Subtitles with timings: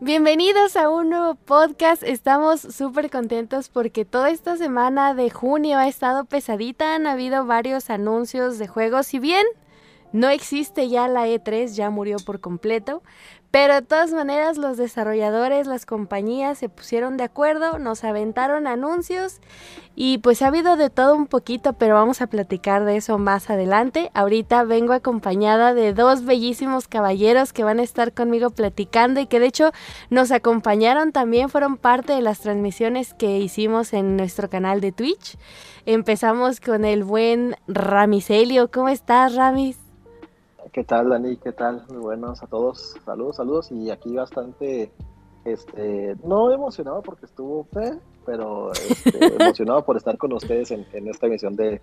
[0.00, 2.04] Bienvenidos a un nuevo podcast.
[2.04, 6.94] Estamos súper contentos porque toda esta semana de junio ha estado pesadita.
[6.94, 9.08] Han habido varios anuncios de juegos.
[9.08, 9.44] Si bien
[10.12, 13.02] no existe ya la E3, ya murió por completo.
[13.50, 19.40] Pero de todas maneras los desarrolladores, las compañías se pusieron de acuerdo, nos aventaron anuncios
[19.96, 23.48] y pues ha habido de todo un poquito, pero vamos a platicar de eso más
[23.48, 24.10] adelante.
[24.12, 29.40] Ahorita vengo acompañada de dos bellísimos caballeros que van a estar conmigo platicando y que
[29.40, 29.72] de hecho
[30.10, 35.38] nos acompañaron también, fueron parte de las transmisiones que hicimos en nuestro canal de Twitch.
[35.86, 38.70] Empezamos con el buen Ramiselio.
[38.70, 39.87] ¿Cómo estás, Ramis?
[40.78, 41.36] ¿Qué tal, Dani?
[41.38, 41.84] ¿Qué tal?
[41.88, 42.94] Muy buenos a todos.
[43.04, 43.72] Saludos, saludos.
[43.72, 44.92] Y aquí bastante,
[45.44, 51.26] este, no emocionado porque estuvo fe, pero este, emocionado por estar con ustedes en, esta
[51.26, 51.80] emisión de,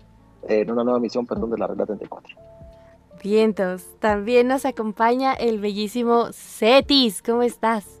[0.48, 2.38] en una nueva misión, perdón, de la regla 34.
[3.22, 3.84] Vientos.
[3.98, 7.20] También nos acompaña el bellísimo Cetis.
[7.20, 8.00] ¿Cómo estás?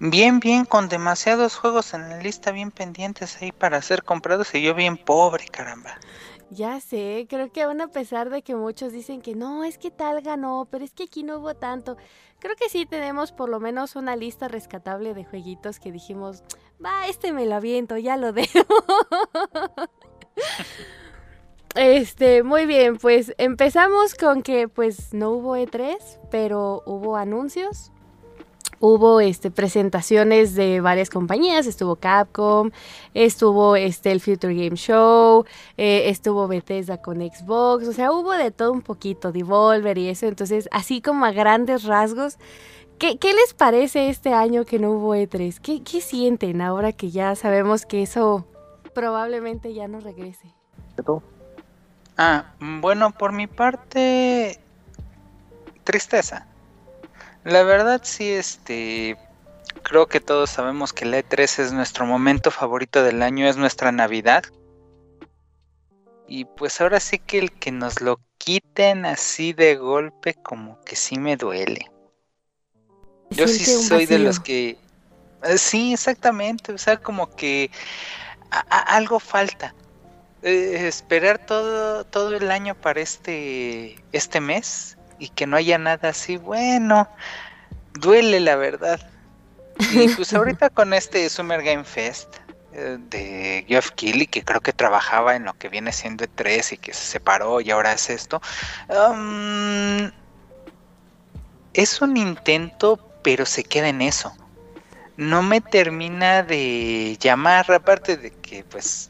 [0.00, 4.62] Bien, bien, con demasiados juegos en la lista bien pendientes ahí para ser comprados y
[4.62, 6.00] yo bien pobre, caramba.
[6.50, 9.90] Ya sé, creo que aún a pesar de que muchos dicen que no, es que
[9.90, 11.96] tal ganó, pero es que aquí no hubo tanto,
[12.38, 16.44] creo que sí tenemos por lo menos una lista rescatable de jueguitos que dijimos,
[16.82, 18.64] va, este me lo aviento, ya lo dejo.
[21.74, 25.98] Este, muy bien, pues empezamos con que pues no hubo E3,
[26.30, 27.92] pero hubo anuncios
[28.80, 32.70] hubo este, presentaciones de varias compañías, estuvo Capcom,
[33.14, 35.44] estuvo este, el Future Game Show,
[35.76, 40.26] eh, estuvo Bethesda con Xbox, o sea, hubo de todo un poquito, Devolver y eso,
[40.26, 42.38] entonces, así como a grandes rasgos,
[42.98, 45.58] ¿qué, les parece este año que no hubo E3?
[45.60, 48.46] ¿Qué, ¿Qué sienten ahora que ya sabemos que eso
[48.94, 50.54] probablemente ya no regrese?
[52.16, 54.58] Ah, bueno, por mi parte,
[55.84, 56.46] tristeza
[57.46, 59.16] la verdad sí, este,
[59.84, 63.92] creo que todos sabemos que el E3 es nuestro momento favorito del año, es nuestra
[63.92, 64.44] Navidad.
[66.26, 70.96] Y pues ahora sí que el que nos lo quiten así de golpe como que
[70.96, 71.88] sí me duele.
[73.30, 74.76] Yo sí soy de los que...
[75.44, 77.70] Eh, sí, exactamente, o sea, como que
[78.70, 79.72] algo falta.
[80.42, 86.10] Eh, esperar todo, todo el año para este, este mes y que no haya nada
[86.10, 87.08] así, bueno,
[87.98, 89.00] duele la verdad.
[89.78, 92.36] Y pues ahorita con este Summer Game Fest
[92.72, 96.76] eh, de Geoff Keighley, que creo que trabajaba en lo que viene siendo E3 y
[96.78, 98.40] que se separó y ahora es esto,
[98.88, 100.10] um,
[101.72, 104.34] es un intento, pero se queda en eso.
[105.16, 109.08] No me termina de llamar, aparte de que pues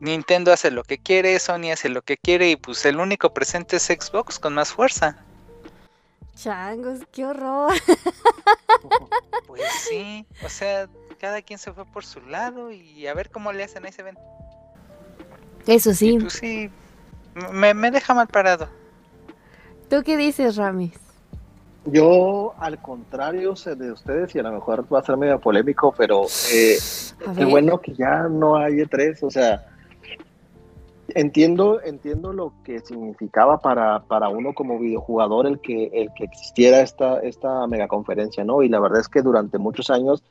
[0.00, 3.76] Nintendo hace lo que quiere, Sony hace lo que quiere y pues el único presente
[3.76, 5.16] es Xbox con más fuerza.
[6.34, 7.72] Changos, qué horror.
[9.46, 10.88] Pues sí, o sea,
[11.20, 14.02] cada quien se fue por su lado y a ver cómo le hacen a ese
[14.02, 14.20] evento.
[15.66, 16.18] Eso sí.
[16.20, 16.70] pues sí,
[17.52, 18.68] me, deja mal parado.
[19.88, 20.92] ¿Tú qué dices, Ramis?
[21.86, 26.24] Yo, al contrario de ustedes, y a lo mejor va a ser medio polémico, pero
[26.52, 26.78] eh,
[27.36, 29.73] qué bueno que ya no hay E3, o sea,
[31.16, 36.80] Entiendo, entiendo lo que significaba para, para uno como videojugador el que, el que existiera
[36.80, 38.62] esta, esta megaconferencia, ¿no?
[38.62, 40.24] Y la verdad es que durante muchos años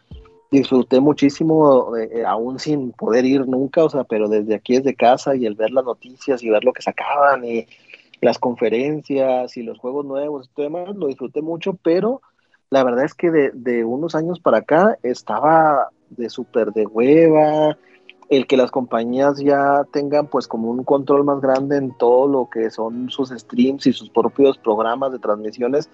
[0.52, 4.94] disfruté muchísimo, eh, eh, aún sin poder ir nunca, o sea, pero desde aquí desde
[4.94, 7.66] casa y el ver las noticias y ver lo que sacaban y
[8.20, 12.22] las conferencias y los juegos nuevos y todo demás, lo disfruté mucho, pero
[12.70, 17.78] la verdad es que de, de unos años para acá estaba de súper de hueva,
[18.36, 22.50] el que las compañías ya tengan pues como un control más grande en todo lo
[22.50, 25.90] que son sus streams y sus propios programas de transmisiones,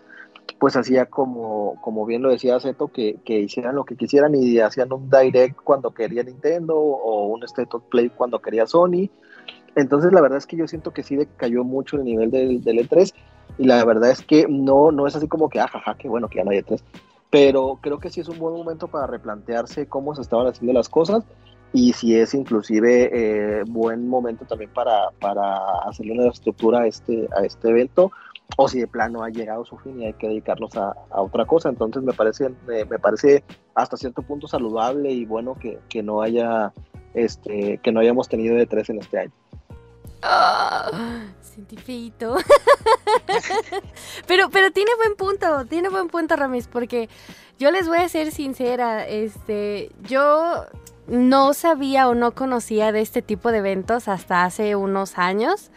[0.60, 4.60] pues hacía como, como bien lo decía Zeto, que, que hicieran lo que quisieran y
[4.60, 9.10] hacían un direct cuando quería Nintendo o un State of Play cuando quería Sony.
[9.76, 12.88] Entonces la verdad es que yo siento que sí decayó mucho el nivel del, del
[12.88, 13.14] E3
[13.58, 16.30] y la verdad es que no, no es así como que, ajaja, ah, que bueno
[16.30, 16.82] que ya no hay E3,
[17.30, 20.90] pero creo que sí es un buen momento para replantearse cómo se estaban haciendo las
[20.90, 21.26] cosas
[21.74, 25.58] y si es inclusive eh, buen momento también para, para
[25.88, 28.12] hacerle una estructura a este, a este evento
[28.58, 31.70] o si de plano ha llegado su fin y hay que dedicarnos a, otra cosa.
[31.70, 33.44] Entonces me parece, me, parece
[33.76, 36.74] hasta cierto punto saludable y bueno que, que, no haya
[37.14, 39.32] este, que no hayamos tenido de tres en este año.
[40.22, 40.90] Ah,
[44.28, 47.08] pero, pero tiene buen punto, tiene buen punto Ramis, porque
[47.58, 50.66] yo les voy a ser sincera, este, yo
[51.10, 55.72] no sabía o no conocía de este tipo de eventos hasta hace unos años,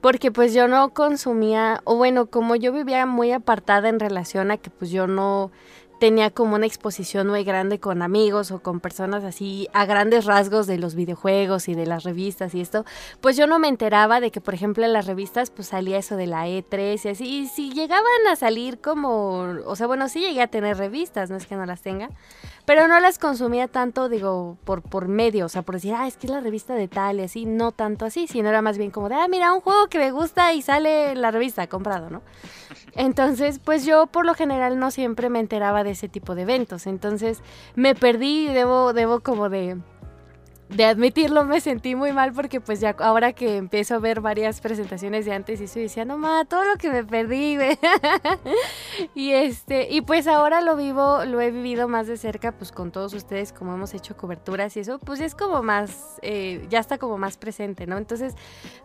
[0.00, 4.56] porque pues yo no consumía, o bueno, como yo vivía muy apartada en relación a
[4.56, 5.50] que pues yo no
[5.98, 10.66] tenía como una exposición muy grande con amigos o con personas así a grandes rasgos
[10.66, 12.84] de los videojuegos y de las revistas y esto,
[13.20, 16.16] pues yo no me enteraba de que, por ejemplo, en las revistas pues salía eso
[16.16, 20.20] de la E3 y así, y si llegaban a salir como, o sea, bueno, sí
[20.20, 22.10] llegué a tener revistas, no es que no las tenga,
[22.66, 26.16] pero no las consumía tanto, digo, por, por medio, o sea, por decir, ah, es
[26.16, 28.90] que es la revista de tal y así, no tanto así, sino era más bien
[28.90, 32.22] como de, ah, mira, un juego que me gusta y sale la revista, comprado, ¿no?
[32.96, 36.86] Entonces, pues yo por lo general no siempre me enteraba de ese tipo de eventos,
[36.86, 37.42] entonces
[37.74, 39.76] me perdí, debo, debo como de
[40.68, 44.60] de admitirlo me sentí muy mal porque pues ya ahora que empiezo a ver varias
[44.60, 47.56] presentaciones de antes y eso decía, no ma, todo lo que me perdí,
[49.14, 52.90] y este, y pues ahora lo vivo, lo he vivido más de cerca pues con
[52.90, 56.98] todos ustedes como hemos hecho coberturas y eso, pues es como más, eh, ya está
[56.98, 57.96] como más presente, ¿no?
[57.96, 58.34] Entonces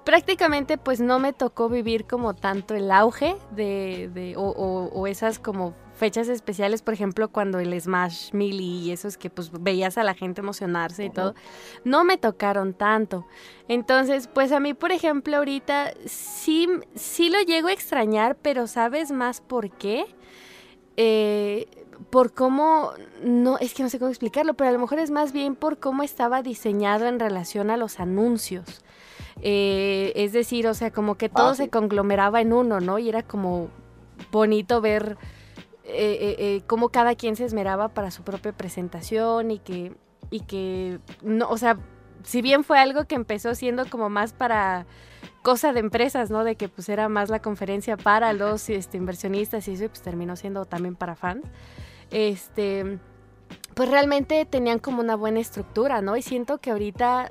[0.04, 5.40] prácticamente pues no me tocó vivir como tanto el auge de, de o, o esas
[5.40, 10.04] como fechas especiales, por ejemplo, cuando el Smash Melee y esos que pues veías a
[10.04, 11.36] la gente emocionarse y todo,
[11.84, 13.28] no me tocaron tanto.
[13.68, 19.12] Entonces, pues a mí, por ejemplo, ahorita sí, sí lo llego a extrañar, pero ¿sabes
[19.12, 20.08] más por qué?
[20.98, 21.68] Eh,
[22.10, 22.94] por cómo,
[23.24, 25.78] no, es que no sé cómo explicarlo, pero a lo mejor es más bien por
[25.78, 28.84] cómo estaba diseñado en relación a los anuncios.
[29.44, 32.98] Eh, es decir, o sea, como que todo ah, se conglomeraba en uno, ¿no?
[32.98, 33.70] Y era como
[34.32, 35.20] bonito ver
[35.94, 39.94] eh, eh, eh, cómo cada quien se esmeraba para su propia presentación y que,
[40.30, 41.78] y que, no, o sea,
[42.24, 44.86] si bien fue algo que empezó siendo como más para
[45.42, 46.44] cosa de empresas, ¿no?
[46.44, 50.36] De que pues era más la conferencia para los este, inversionistas y eso, pues terminó
[50.36, 51.46] siendo también para fans.
[52.12, 53.00] Este,
[53.74, 56.16] pues realmente tenían como una buena estructura, ¿no?
[56.16, 57.30] Y siento que ahorita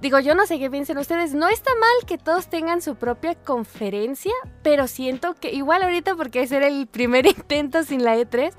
[0.00, 1.34] Digo, yo no sé qué piensen ustedes.
[1.34, 6.42] No está mal que todos tengan su propia conferencia, pero siento que, igual ahorita porque
[6.42, 8.52] ese era el primer intento sin la E3,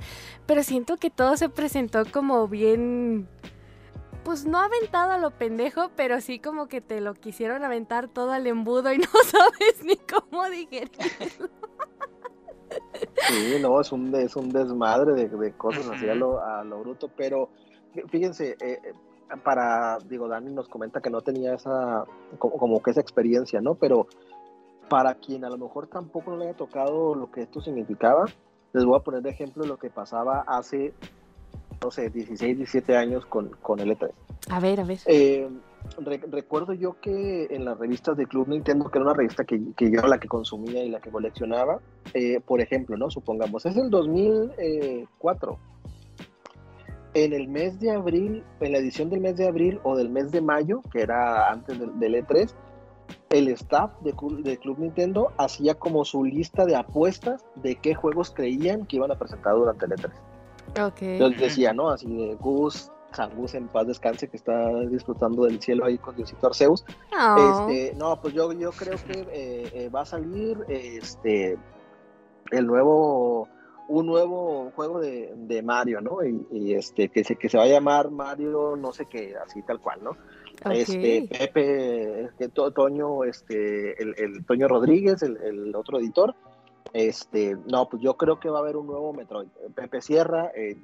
[0.46, 3.30] pero siento que todo se presentó como bien,
[4.24, 8.32] pues no aventado a lo pendejo, pero sí como que te lo quisieron aventar todo
[8.32, 11.50] al embudo y no sabes ni cómo digerirlo.
[13.30, 17.10] Sí, no, es un, es un desmadre de, cosas así a lo, a lo bruto,
[17.16, 17.50] pero
[18.10, 18.94] fíjense, eh, eh
[19.38, 22.06] para, digo, Dani nos comenta que no tenía esa,
[22.38, 23.76] como, que esa experiencia, ¿no?
[23.76, 24.08] Pero
[24.90, 28.26] para quien a lo mejor tampoco le haya tocado lo que esto significaba,
[28.74, 30.94] les voy a poner de ejemplo lo que pasaba hace,
[31.84, 34.12] no sé, 16, 17 años con, con el E3.
[34.50, 35.00] A ver, a ver.
[35.06, 35.48] Eh,
[36.32, 39.92] recuerdo yo que en las revistas de Club Nintendo, que era una revista que, que
[39.92, 41.80] yo la que consumía y la que coleccionaba,
[42.14, 43.10] eh, por ejemplo, ¿no?
[43.10, 45.58] Supongamos, es el 2004
[47.14, 50.32] en el mes de abril, en la edición del mes de abril o del mes
[50.32, 52.52] de mayo, que era antes del, E3,
[53.32, 58.86] el staff de, Club Nintendo hacía como su lista de apuestas de qué juegos creían
[58.86, 60.12] que iban a presentar durante el E3.
[60.88, 61.14] Okay.
[61.14, 61.90] Entonces decía, ¿no?
[61.90, 66.16] Así de Gus, San Gus en paz descanse, que está disfrutando del cielo ahí con
[66.16, 66.86] Diosito Arceus.
[67.12, 71.58] Este, no, pues yo, yo creo que eh, eh, va a salir este
[72.52, 73.48] el nuevo
[73.90, 76.20] un nuevo juego de, de Mario, ¿no?
[76.24, 79.80] Y, este, que se, que se va a llamar Mario, no sé qué, así tal
[79.80, 80.12] cual, ¿no?
[80.72, 86.36] Este, Pepe, que Toño, este, el, el, Toño Rodríguez, el, el, otro editor,
[86.94, 89.50] este, no, pues yo creo que va a haber un nuevo Metroid.
[89.74, 90.78] Pepe Sierra, eh,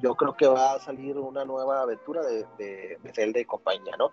[0.00, 3.96] yo creo que va a salir una nueva aventura de, de, de Zelda y compañía,
[3.98, 4.10] ¿no?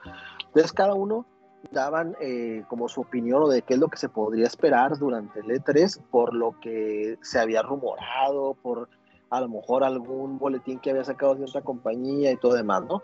[0.47, 1.25] Entonces cada uno
[1.71, 5.47] daban eh, como su opinión de qué es lo que se podría esperar durante el
[5.47, 8.89] E3 por lo que se había rumorado, por
[9.29, 13.01] a lo mejor algún boletín que había sacado cierta compañía y todo demás, ¿no?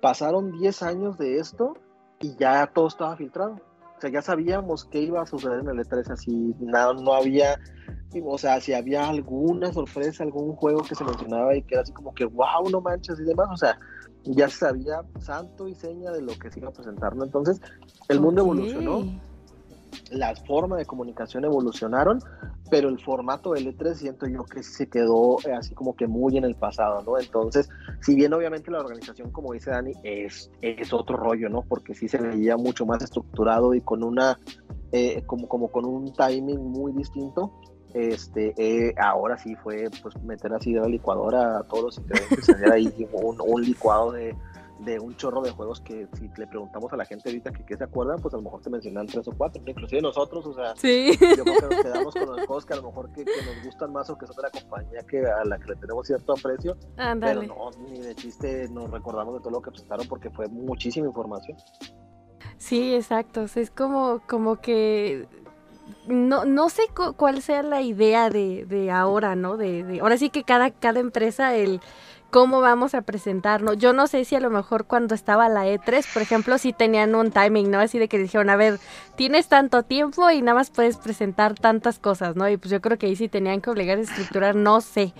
[0.00, 1.76] Pasaron 10 años de esto
[2.20, 3.56] y ya todo estaba filtrado.
[3.96, 7.58] O sea, ya sabíamos qué iba a suceder en el E3, así no, no había,
[8.24, 11.92] o sea, si había alguna sorpresa, algún juego que se mencionaba y que era así
[11.92, 13.76] como que, wow, no manches y demás, o sea,
[14.34, 17.24] ya sabía santo y seña de lo que se iba a presentar, ¿no?
[17.24, 17.60] Entonces,
[18.08, 19.04] el mundo evolucionó,
[20.10, 22.20] las formas de comunicación evolucionaron,
[22.70, 26.44] pero el formato L3 siento yo que se quedó eh, así como que muy en
[26.44, 27.18] el pasado, ¿no?
[27.18, 27.68] Entonces,
[28.00, 31.62] si bien obviamente la organización, como dice Dani, es, es otro rollo, ¿no?
[31.62, 34.38] Porque sí se veía mucho más estructurado y con una,
[34.92, 37.52] eh, como, como con un timing muy distinto,
[37.94, 42.48] este, eh, ahora sí fue pues meter así de la licuadora a todos los ingredientes,
[42.70, 44.36] ahí un, un licuado de,
[44.80, 47.76] de, un chorro de juegos que si le preguntamos a la gente ahorita que qué
[47.76, 50.76] se acuerdan, pues a lo mejor te mencionan tres o cuatro, inclusive nosotros, o sea,
[50.76, 51.12] sí.
[51.18, 53.92] yo creo que nos quedamos con los juegos que a lo mejor que, nos gustan
[53.92, 56.76] más o que son de la compañía que a la que le tenemos cierto aprecio,
[56.96, 61.06] pero no, ni de chiste nos recordamos de todo lo que presentaron porque fue muchísima
[61.06, 61.56] información.
[62.58, 65.28] Sí, exacto, es como, como que
[66.06, 66.82] no, no sé
[67.16, 69.56] cuál sea la idea de, de ahora, ¿no?
[69.56, 71.80] De, ahora sí que cada, cada empresa, el
[72.30, 73.78] cómo vamos a presentarnos.
[73.78, 77.14] Yo no sé si a lo mejor cuando estaba la E3, por ejemplo, si tenían
[77.14, 77.80] un timing, ¿no?
[77.80, 78.78] Así de que dijeron, a ver,
[79.16, 82.48] tienes tanto tiempo y nada más puedes presentar tantas cosas, ¿no?
[82.48, 85.14] Y pues yo creo que ahí sí tenían que obligar a estructurar, no sé.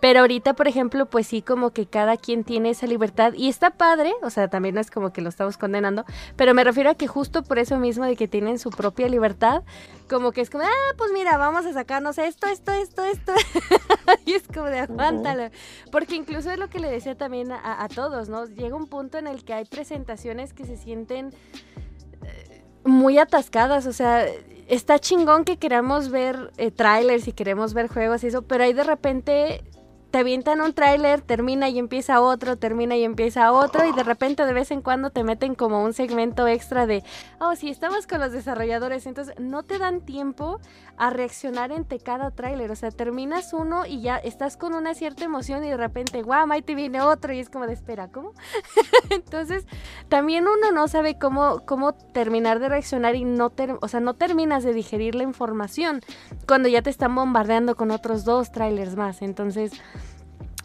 [0.00, 3.70] Pero ahorita, por ejemplo, pues sí, como que cada quien tiene esa libertad y está
[3.70, 6.04] padre, o sea, también no es como que lo estamos condenando,
[6.36, 9.62] pero me refiero a que justo por eso mismo de que tienen su propia libertad,
[10.12, 13.32] como que es como, ah, pues mira, vamos a sacarnos esto, esto, esto, esto.
[14.26, 15.48] y es como de aguántalo.
[15.90, 18.44] Porque incluso es lo que le decía también a, todos, ¿no?
[18.44, 21.32] Llega un punto en el que hay presentaciones que se sienten
[22.24, 24.26] eh, muy atascadas, o sea,
[24.68, 28.74] está chingón que queramos ver eh, trailers y queremos ver juegos y eso, pero ahí
[28.74, 29.64] de repente
[30.12, 34.44] te avientan un tráiler, termina y empieza otro, termina y empieza otro, y de repente
[34.44, 37.02] de vez en cuando te meten como un segmento extra de,
[37.40, 40.60] oh, sí, estamos con los desarrolladores, entonces no te dan tiempo
[40.98, 45.24] a reaccionar entre cada tráiler, o sea, terminas uno y ya estás con una cierta
[45.24, 48.34] emoción y de repente, guau, ahí te viene otro y es como de espera, ¿cómo?
[49.10, 49.64] entonces,
[50.10, 53.50] también uno no sabe cómo, cómo terminar de reaccionar y no,
[53.80, 56.02] o sea, no terminas de digerir la información
[56.46, 59.72] cuando ya te están bombardeando con otros dos trailers más, entonces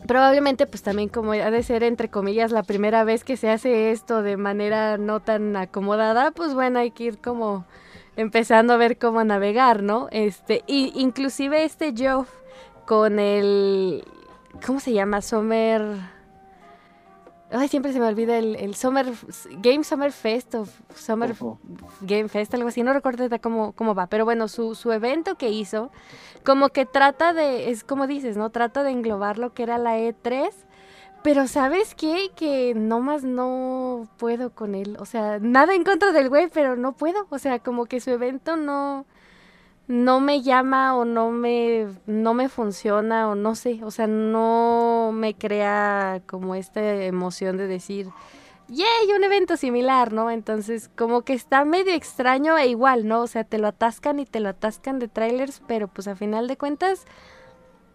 [0.08, 3.92] probablemente pues también como ha de ser entre comillas la primera vez que se hace
[3.92, 7.66] esto de manera no tan acomodada, pues bueno, hay que ir como
[8.16, 10.08] empezando a ver cómo navegar, ¿no?
[10.12, 12.26] Este, y inclusive este Joe
[12.86, 14.04] con el
[14.66, 15.22] ¿cómo se llama?
[15.22, 16.17] Summer
[17.50, 19.06] Ay, siempre se me olvida el, Summer
[19.62, 21.34] Game Summer Fest o Summer
[22.02, 25.50] Game Fest, algo así, no recuerdo cómo, cómo va, pero bueno, su, su evento que
[25.50, 25.90] hizo,
[26.44, 28.50] como que trata de, es como dices, ¿no?
[28.50, 30.50] Trata de englobar lo que era la E3,
[31.24, 32.32] pero ¿sabes qué?
[32.36, 36.94] Que nomás no puedo con él, o sea, nada en contra del güey, pero no
[36.94, 39.06] puedo, o sea, como que su evento no
[39.88, 45.12] no me llama o no me, no me funciona o no sé, o sea, no
[45.14, 48.10] me crea como esta emoción de decir,
[48.68, 49.14] ¡yay!
[49.16, 50.30] Un evento similar, ¿no?
[50.30, 53.22] Entonces, como que está medio extraño e igual, ¿no?
[53.22, 56.50] O sea, te lo atascan y te lo atascan de trailers, pero pues a final
[56.50, 57.06] de cuentas,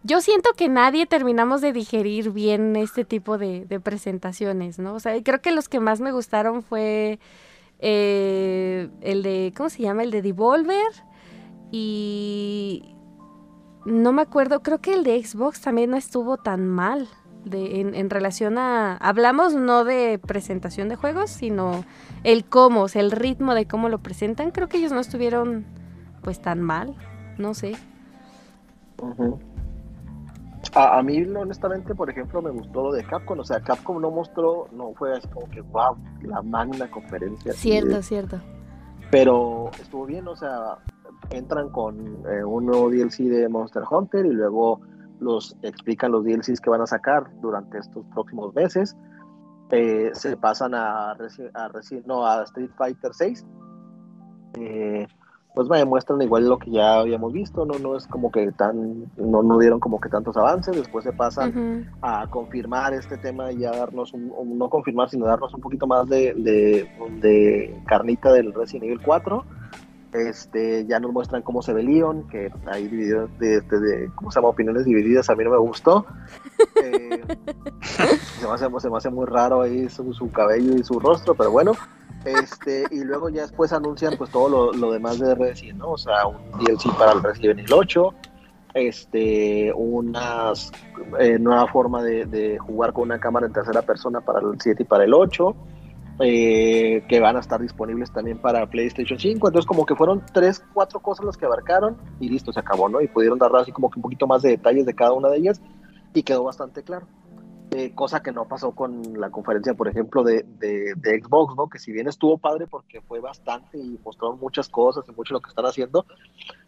[0.03, 4.95] yo siento que nadie terminamos de digerir bien este tipo de, presentaciones, ¿no?
[4.95, 7.19] O sea, creo que los que más me gustaron fue
[7.81, 10.03] eh, el de, ¿cómo se llama?
[10.05, 11.12] El de Devolver
[11.73, 12.95] y
[13.87, 17.09] no me acuerdo, creo que el de Xbox también no estuvo tan mal
[17.45, 18.97] de, en, relación a...
[18.99, 21.85] Hablamos no de presentación de juegos, sino
[22.25, 24.51] el cómo, o sea, el ritmo de cómo lo presentan.
[24.51, 25.65] Creo que ellos no estuvieron
[26.23, 26.95] pues tan mal,
[27.39, 27.75] no sé.
[30.75, 33.41] a, mí, honestamente, por ejemplo, me gustó lo de Capcom.
[33.41, 37.55] O sea, Capcom no mostró, no fue así como que, wow, la magna conferencia.
[37.55, 38.41] Cierto, cierto.
[39.11, 40.79] Pero estuvo bien, o sea,
[41.33, 44.81] entran con eh, un nuevo DLC de Monster Hunter y luego
[45.21, 48.97] los explican los DLCs que van a sacar durante estos próximos meses.
[49.71, 51.17] Eh, se pasan a, a,
[52.07, 53.47] no, a Street Fighter 6.
[54.59, 55.07] Eh,
[55.55, 59.05] pues me muestran igual lo que ya habíamos visto, no, no es como que tan,
[59.17, 63.59] no, no dieron como que tantos avances, después se pasan a confirmar este tema y
[63.59, 66.89] ya darnos, un, no confirmar, sino darnos un poquito más de, de,
[67.21, 69.45] de carnita del Resident Evil 4
[70.13, 74.39] este, ya nos muestran cómo se ve Leon, que hay dividido de, de, ¿cómo se
[74.39, 74.49] llama?
[74.51, 76.07] Opiniones divididas, a mí no me gustó.
[76.83, 77.23] Eh,
[77.83, 81.35] se, me hace, se, me hace, muy raro ahí su, su, cabello y su rostro,
[81.35, 81.73] pero bueno.
[82.25, 85.93] Este, y luego ya después anuncian pues todo lo, lo demás de Resident, ¿no?
[85.93, 88.15] O sea, un DLC para el Resident Evil 8,
[88.75, 90.53] este, una
[91.19, 94.83] eh, nueva forma de, de, jugar con una cámara en tercera persona para el 7
[94.83, 95.55] y para el 8
[96.21, 99.49] eh, que van a estar disponibles también para PlayStation 5.
[99.49, 103.01] Entonces, como que fueron tres, cuatro cosas las que abarcaron y listo, se acabó, ¿no?
[103.01, 105.39] Y pudieron dar así como que un poquito más de detalles de cada una de
[105.39, 105.61] ellas
[106.15, 107.07] y quedó bastante claro.
[107.75, 111.71] Eh, cosa que no pasó con la conferencia, por ejemplo, de, de, Xbox, ¿no?
[111.71, 115.41] Que si bien estuvo padre porque fue bastante y mostraron muchas cosas y mucho lo
[115.41, 116.05] que están haciendo,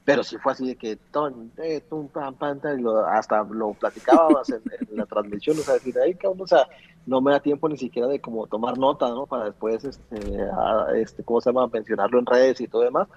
[0.02, 2.34] pero sí fue así de que ton, eh, tum, pam,
[2.78, 6.66] y lo, hasta lo platicábamos en, la transmisión, o sea, decir, ahí, o sea,
[7.04, 9.26] no me da tiempo ni siquiera de como tomar nota, ¿no?
[9.26, 10.16] Para después, este,
[10.94, 11.66] este ¿cómo se llama?
[11.66, 13.08] Mencionarlo en redes y todo demás.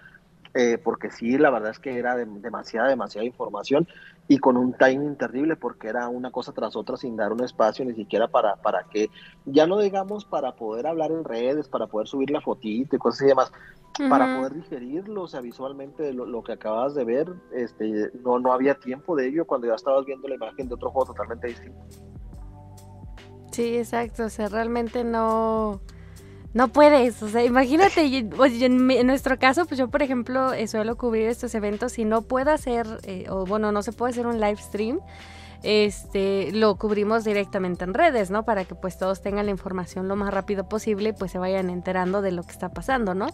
[0.54, 3.88] Eh, porque sí, la verdad es que era demasiada, demasiada información
[4.28, 7.86] y con un timing terrible porque era una cosa tras otra sin dar un espacio
[7.86, 9.10] ni siquiera para, para que,
[9.46, 13.22] ya no digamos para poder hablar en redes, para poder subir la fotito y cosas
[13.24, 13.52] y demás,
[14.10, 18.54] para poder digerirlo, o sea, visualmente lo, lo, que acabas de ver, este, no, no
[18.54, 21.80] había tiempo de ello cuando ya estabas viendo la imagen de otro juego totalmente distinto.
[23.52, 25.82] Sí, exacto, o sea, realmente no
[26.58, 31.28] no puedes, o sea, imagínate, en, nuestro caso, pues yo por ejemplo eh, suelo cubrir
[31.28, 34.58] estos eventos y no puedo hacer, eh, o bueno, no se puede hacer un live
[34.58, 35.00] stream,
[35.62, 38.44] este, lo cubrimos directamente en redes, ¿no?
[38.44, 41.70] Para que pues todos tengan la información lo más rápido posible y pues se vayan
[41.70, 43.28] enterando de lo que está pasando, ¿no?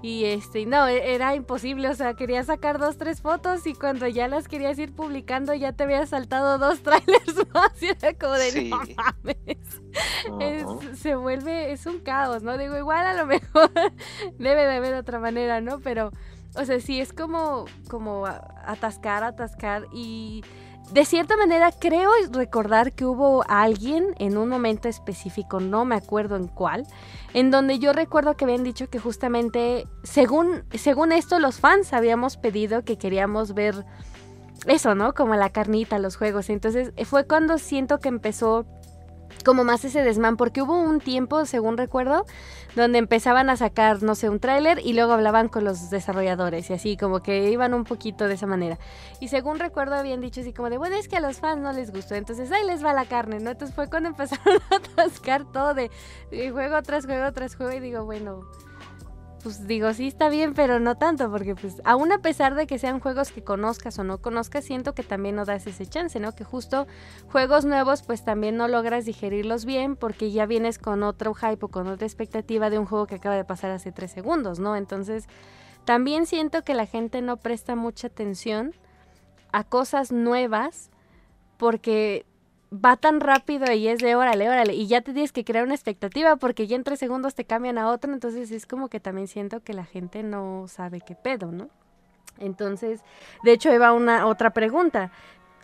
[0.00, 4.06] Y este, no, e, era imposible, o sea, quería sacar dos, tres fotos y cuando
[4.06, 8.34] ya las querías ir publicando ya te había saltado dos trailers más y era como
[8.34, 10.98] de no mames.
[10.98, 12.56] se vuelve, es un caos, ¿no?
[12.56, 13.70] Digo, igual a lo mejor
[14.38, 15.80] debe de haber otra manera, ¿no?
[15.80, 16.12] Pero,
[16.54, 20.44] o sea, sí es como, como atascar, atascar y
[20.92, 26.36] de cierta manera creo recordar que hubo alguien en un momento específico, no me acuerdo
[26.36, 26.86] en cuál,
[27.34, 32.36] en donde yo recuerdo que habían dicho que justamente, según, según esto, los fans habíamos
[32.36, 33.84] pedido que queríamos ver
[34.66, 35.14] eso, ¿no?
[35.14, 36.50] Como la carnita, los juegos.
[36.50, 38.66] Entonces fue cuando siento que empezó
[39.44, 42.24] como más ese desmán, porque hubo un tiempo, según recuerdo,
[42.76, 46.74] donde empezaban a sacar, no sé, un tráiler y luego hablaban con los desarrolladores y
[46.74, 48.78] así, como que iban un poquito de esa manera.
[49.20, 51.72] Y según recuerdo habían dicho así como de, bueno, es que a los fans no
[51.72, 53.50] les gustó, entonces ahí les va la carne, ¿no?
[53.50, 55.90] Entonces fue cuando empezaron a atascar todo de,
[56.30, 58.48] de juego tras juego tras juego y digo, bueno,
[59.42, 62.78] pues digo, sí está bien, pero no tanto, porque pues aún a pesar de que
[62.78, 66.34] sean juegos que conozcas o no conozcas, siento que también no das ese chance, ¿no?
[66.34, 66.86] Que justo
[67.30, 71.68] juegos nuevos pues también no logras digerirlos bien porque ya vienes con otro hype o
[71.68, 74.76] con otra expectativa de un juego que acaba de pasar hace tres segundos, ¿no?
[74.76, 75.26] Entonces
[75.84, 78.74] también siento que la gente no presta mucha atención
[79.52, 80.90] a cosas nuevas
[81.56, 82.26] porque
[82.72, 85.74] va tan rápido y es de órale, órale, y ya te tienes que crear una
[85.74, 89.28] expectativa porque ya en tres segundos te cambian a otro, entonces es como que también
[89.28, 91.68] siento que la gente no sabe qué pedo, ¿no?
[92.38, 93.00] Entonces,
[93.42, 95.10] de hecho, iba una otra pregunta.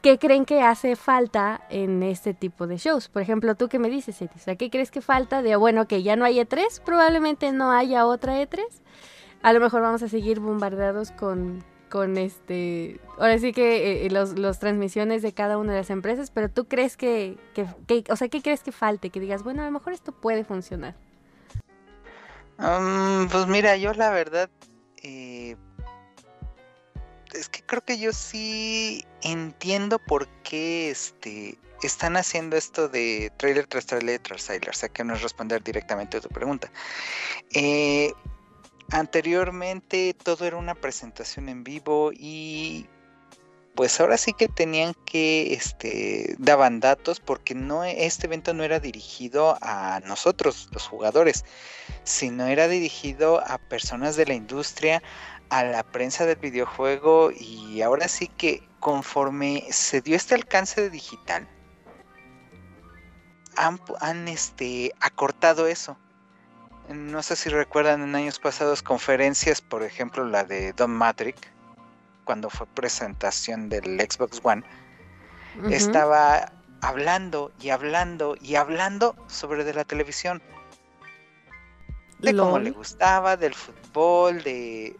[0.02, 3.08] ¿Qué creen que hace falta en este tipo de shows?
[3.08, 4.56] Por ejemplo, tú qué me dices, Eti?
[4.56, 6.82] ¿qué crees que falta de, bueno, que ya no hay E3?
[6.84, 8.60] Probablemente no haya otra E3.
[9.42, 14.36] A lo mejor vamos a seguir bombardeados con con este, ahora sí que eh, los,
[14.36, 18.26] los, transmisiones de cada una de las empresas, pero tú crees que, que, o sea,
[18.26, 19.10] ¿qué crees que falte?
[19.10, 20.96] Que digas, bueno, a lo mejor esto puede funcionar.
[22.58, 24.50] Um, pues mira, yo la verdad,
[25.04, 25.54] eh,
[27.32, 33.68] es que creo que yo sí entiendo por qué este, están haciendo esto de trailer
[33.68, 36.72] tras trailer tras trailer, o sea que no es responder directamente a tu pregunta.
[37.52, 38.12] Eh,
[38.90, 42.86] anteriormente todo era una presentación en vivo y
[43.74, 48.78] pues ahora sí que tenían que este daban datos porque no este evento no era
[48.78, 51.44] dirigido a nosotros los jugadores
[52.04, 55.02] sino era dirigido a personas de la industria
[55.48, 60.90] a la prensa del videojuego y ahora sí que conforme se dio este alcance de
[60.90, 61.48] digital
[63.56, 65.96] han, han este acortado eso
[66.88, 71.40] no sé si recuerdan en años pasados conferencias, por ejemplo la de Don Matrix,
[72.24, 74.62] cuando fue presentación del Xbox One,
[75.70, 80.42] estaba hablando y hablando y hablando sobre de la televisión.
[82.18, 84.96] De cómo le gustaba, del fútbol, de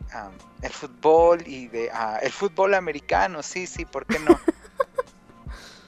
[0.60, 4.38] el fútbol y de ah, el fútbol americano, sí, sí, ¿por qué no?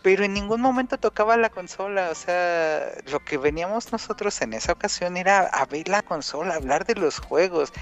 [0.06, 4.70] pero en ningún momento tocaba la consola, o sea, lo que veníamos nosotros en esa
[4.70, 7.72] ocasión era a ver la consola, hablar de los juegos,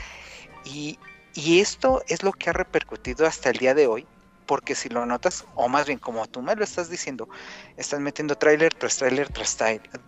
[0.65, 0.99] y,
[1.37, 4.07] esto es lo que ha repercutido hasta el día de hoy,
[4.47, 7.29] porque si lo notas, o más bien como tú me lo estás diciendo,
[7.77, 10.01] están metiendo tráiler tras tráiler tras tráiler,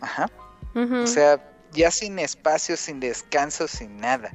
[0.00, 0.28] ajá,
[0.74, 4.32] o sea, ya sin espacio, sin descanso, sin nada.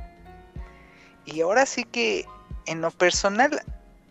[1.26, 2.26] Y ahora sí que
[2.68, 3.62] en lo personal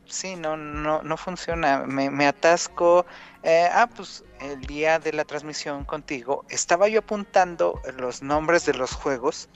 [0.09, 1.85] sí, no, no, no funciona.
[1.87, 3.07] Me, me atasco.
[3.43, 8.75] Eh, ah, pues el día de la transmisión contigo estaba yo apuntando los nombres de
[8.75, 9.49] los juegos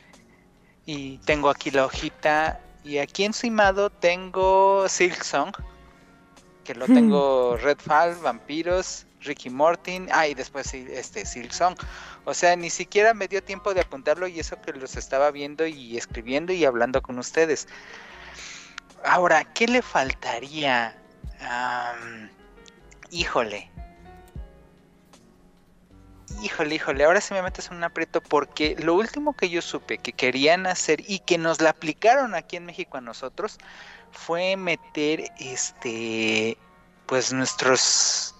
[0.86, 5.54] y tengo aquí la hojita y aquí encimado tengo Silk Song,
[6.64, 11.76] que lo tengo Redfall, Vampiros, Ricky Mortin, ah, y después este Silk Song.
[12.24, 15.66] O sea, ni siquiera me dio tiempo de apuntarlo y eso que los estaba viendo
[15.66, 17.68] y escribiendo y hablando con ustedes.
[19.04, 20.96] Ahora, ¿qué le faltaría?
[23.10, 23.70] híjole.
[26.42, 29.98] Híjole, híjole, ahora sí me metes en un aprieto porque lo último que yo supe
[29.98, 33.58] que querían hacer y que nos la aplicaron aquí en México a nosotros
[34.12, 36.56] fue meter este
[37.06, 38.34] pues nuestros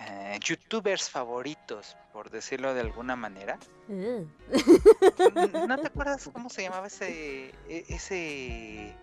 [0.00, 3.58] eh, youtubers favoritos, por decirlo de alguna manera.
[3.88, 8.94] ¿No te acuerdas cómo se llamaba ese e, ese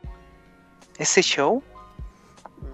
[1.02, 1.64] ese show,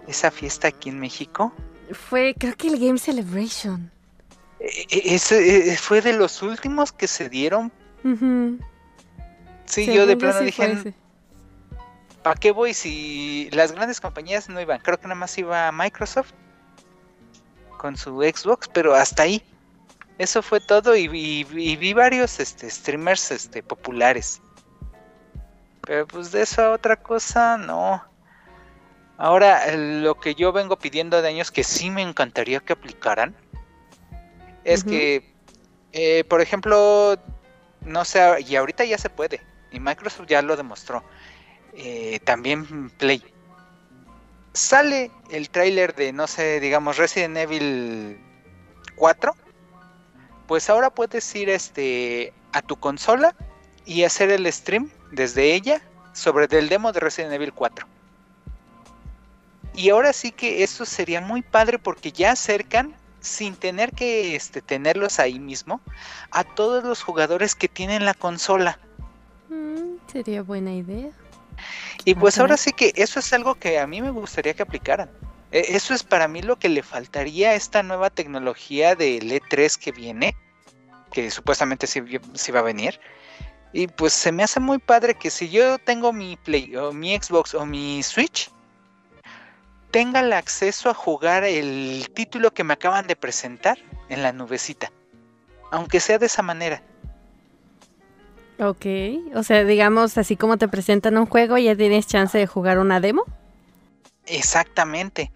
[0.07, 1.53] esa fiesta aquí en México.
[1.91, 3.91] Fue, creo que el Game Celebration.
[4.59, 7.71] E, e, ese e, fue de los últimos que se dieron
[9.65, 10.93] Sí, yo de plano dije,
[12.23, 14.79] ¿para qué voy si las grandes compañías no iban?
[14.79, 16.31] Creo que nada más iba Microsoft
[17.77, 19.43] con su Xbox, pero hasta ahí.
[20.17, 24.41] Eso fue todo y, vi varios este, streamers este, populares.
[25.81, 28.03] Pero pues de eso a otra cosa, no.
[29.17, 33.35] Ahora, lo que yo vengo pidiendo de años que sí me encantaría que aplicaran
[34.63, 35.33] es que,
[35.91, 37.17] eh, por ejemplo,
[37.81, 41.03] no sé, y ahorita ya se puede, y Microsoft ya lo demostró,
[41.73, 43.23] eh, también Play.
[44.53, 48.19] Sale el tráiler de, no sé, digamos, Resident Evil
[48.97, 49.35] 4,
[50.47, 53.35] pues ahora puedes ir este, a tu consola
[53.85, 55.81] y hacer el stream desde ella
[56.13, 57.96] sobre el demo de Resident Evil 4.
[59.77, 64.63] Y ahora sí que eso sería muy padre porque ya acercan sin tener que este,
[64.63, 65.81] tenerlos ahí mismo
[66.31, 68.79] a todos los jugadores que tienen la consola.
[69.49, 71.11] Mm, sería buena idea.
[72.05, 75.11] Y pues ahora sí que eso es algo que a mí me gustaría que aplicaran.
[75.51, 79.77] E, eso es para mí lo que le faltaría a esta nueva tecnología de E3
[79.77, 80.35] que viene,
[81.11, 82.01] que supuestamente sí,
[82.33, 82.99] sí, va a venir.
[83.73, 87.15] Y pues se me hace muy padre que si yo tengo mi Play o mi
[87.15, 88.49] Xbox o mi Switch,
[89.91, 93.77] tenga el acceso a jugar el título que me acaban de presentar
[94.09, 94.91] en la nubecita.
[95.71, 96.81] Aunque sea de esa manera.
[98.59, 98.85] Ok,
[99.35, 102.99] o sea, digamos, así como te presentan un juego, ya tienes chance de jugar una
[102.99, 103.23] demo.
[104.25, 105.31] Exactamente.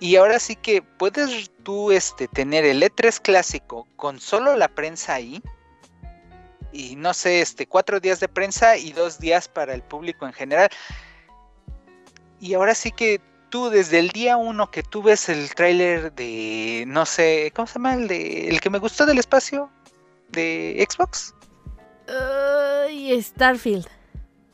[0.00, 5.14] Y ahora sí que puedes tú este, tener el E3 clásico con solo la prensa
[5.14, 5.42] ahí.
[6.72, 10.32] Y no sé, este, cuatro días de prensa y dos días para el público en
[10.32, 10.68] general.
[12.40, 16.84] Y ahora sí que tú desde el día uno que tú ves el tráiler de,
[16.86, 17.94] no sé, ¿cómo se llama?
[17.94, 19.70] El, de, el que me gustó del espacio
[20.30, 21.34] de Xbox.
[22.08, 23.86] Uh, Starfield.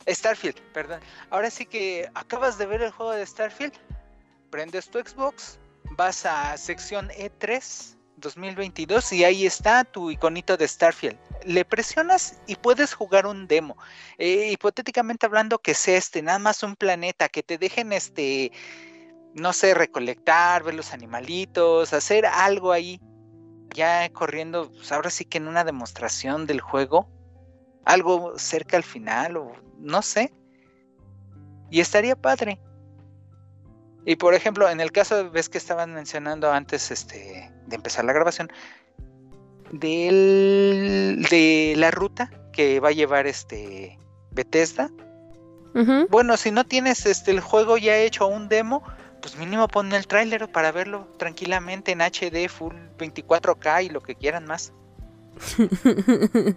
[0.07, 0.99] Starfield, perdón.
[1.29, 3.73] Ahora sí que acabas de ver el juego de Starfield,
[4.49, 5.57] prendes tu Xbox,
[5.91, 11.17] vas a sección E3 2022 y ahí está tu iconito de Starfield.
[11.45, 13.77] Le presionas y puedes jugar un demo.
[14.17, 18.51] Eh, hipotéticamente hablando que sea este, nada más un planeta, que te dejen este,
[19.35, 22.99] no sé, recolectar, ver los animalitos, hacer algo ahí.
[23.75, 27.09] Ya corriendo, pues ahora sí que en una demostración del juego,
[27.85, 30.33] algo cerca al final o no sé.
[31.69, 32.59] Y estaría padre.
[34.05, 38.13] Y por ejemplo, en el caso, ves que estaban mencionando antes este, de empezar la
[38.13, 38.51] grabación,
[39.71, 43.97] del, de la ruta que va a llevar este
[44.31, 44.89] Bethesda.
[46.09, 48.83] Bueno, si no tienes este el juego ya hecho un demo,
[49.21, 54.13] pues mínimo pon el tráiler para verlo tranquilamente en HD, full 24K y lo que
[54.13, 54.71] quieran más.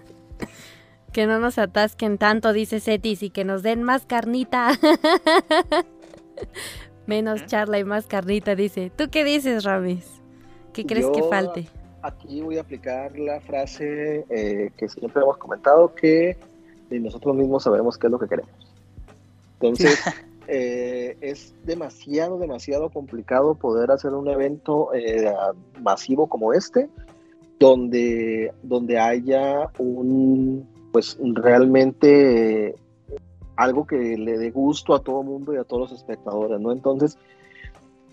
[1.13, 4.79] que no nos atasquen tanto, dice Cetis, y que nos den más carnita.
[7.07, 8.91] Menos charla y más carnita, dice.
[8.95, 10.07] ¿Tú qué dices, Ramis?
[10.73, 11.69] ¿Qué crees que falte?
[12.03, 16.37] Aquí voy a aplicar la frase eh, que siempre hemos comentado, que
[16.91, 18.53] nosotros mismos sabemos qué es lo que queremos.
[19.55, 20.01] Entonces,
[20.49, 25.33] eh, es demasiado, demasiado complicado poder hacer un evento eh,
[25.81, 26.89] masivo como este,
[27.59, 32.75] donde, donde haya un, pues realmente
[33.57, 36.73] algo que le dé gusto a todo el mundo y a todos los espectadores, ¿no?
[36.73, 37.19] Entonces,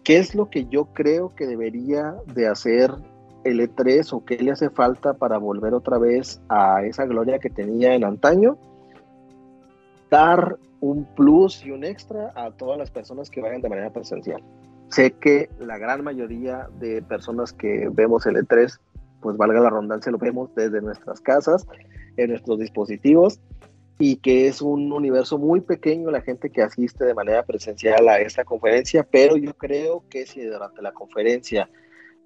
[0.03, 2.91] ¿qué es lo que yo creo que debería de hacer
[3.43, 7.49] el E3 o qué le hace falta para volver otra vez a esa gloria que
[7.49, 8.57] tenía en antaño?
[10.09, 14.43] Dar un plus y un extra a todas las personas que vayan de manera presencial.
[14.89, 18.79] Sé que la gran mayoría de personas que vemos el E3,
[19.21, 21.65] pues valga la redundancia, lo vemos desde nuestras casas,
[22.17, 23.39] en nuestros dispositivos,
[23.99, 28.19] y que es un universo muy pequeño la gente que asiste de manera presencial a
[28.19, 31.69] esta conferencia, pero yo creo que si durante la conferencia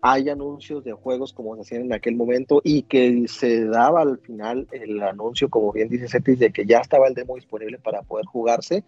[0.01, 4.19] hay anuncios de juegos como se hacían en aquel momento y que se daba al
[4.19, 8.03] final el anuncio, como bien dice Cetis, de que ya estaba el demo disponible para
[8.03, 8.83] poder jugarse,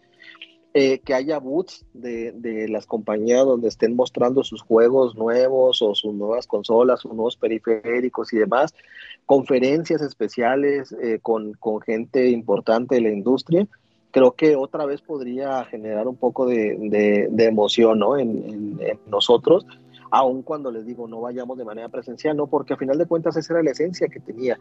[0.73, 5.95] eh, que haya boots de, de, las compañías donde estén mostrando sus juegos nuevos o
[5.95, 8.75] sus nuevas consolas, sus nuevos periféricos y demás,
[9.25, 13.67] conferencias especiales eh, con, con, gente importante de la industria,
[14.11, 18.17] creo que otra vez podría generar un poco de, de, emoción ¿no?
[18.17, 19.65] en, en, nosotros
[20.11, 23.37] aun cuando les digo no vayamos de manera presencial, no, porque a final de cuentas
[23.37, 24.59] esa era la esencia que tenía.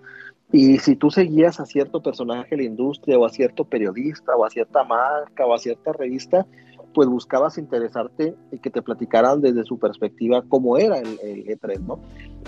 [0.52, 4.44] Y si tú seguías a cierto personaje de la industria o a cierto periodista o
[4.44, 6.46] a cierta marca o a cierta revista,
[6.94, 11.80] pues buscabas interesarte y que te platicaran desde su perspectiva cómo era el, el, E3,
[11.80, 12.00] ¿no?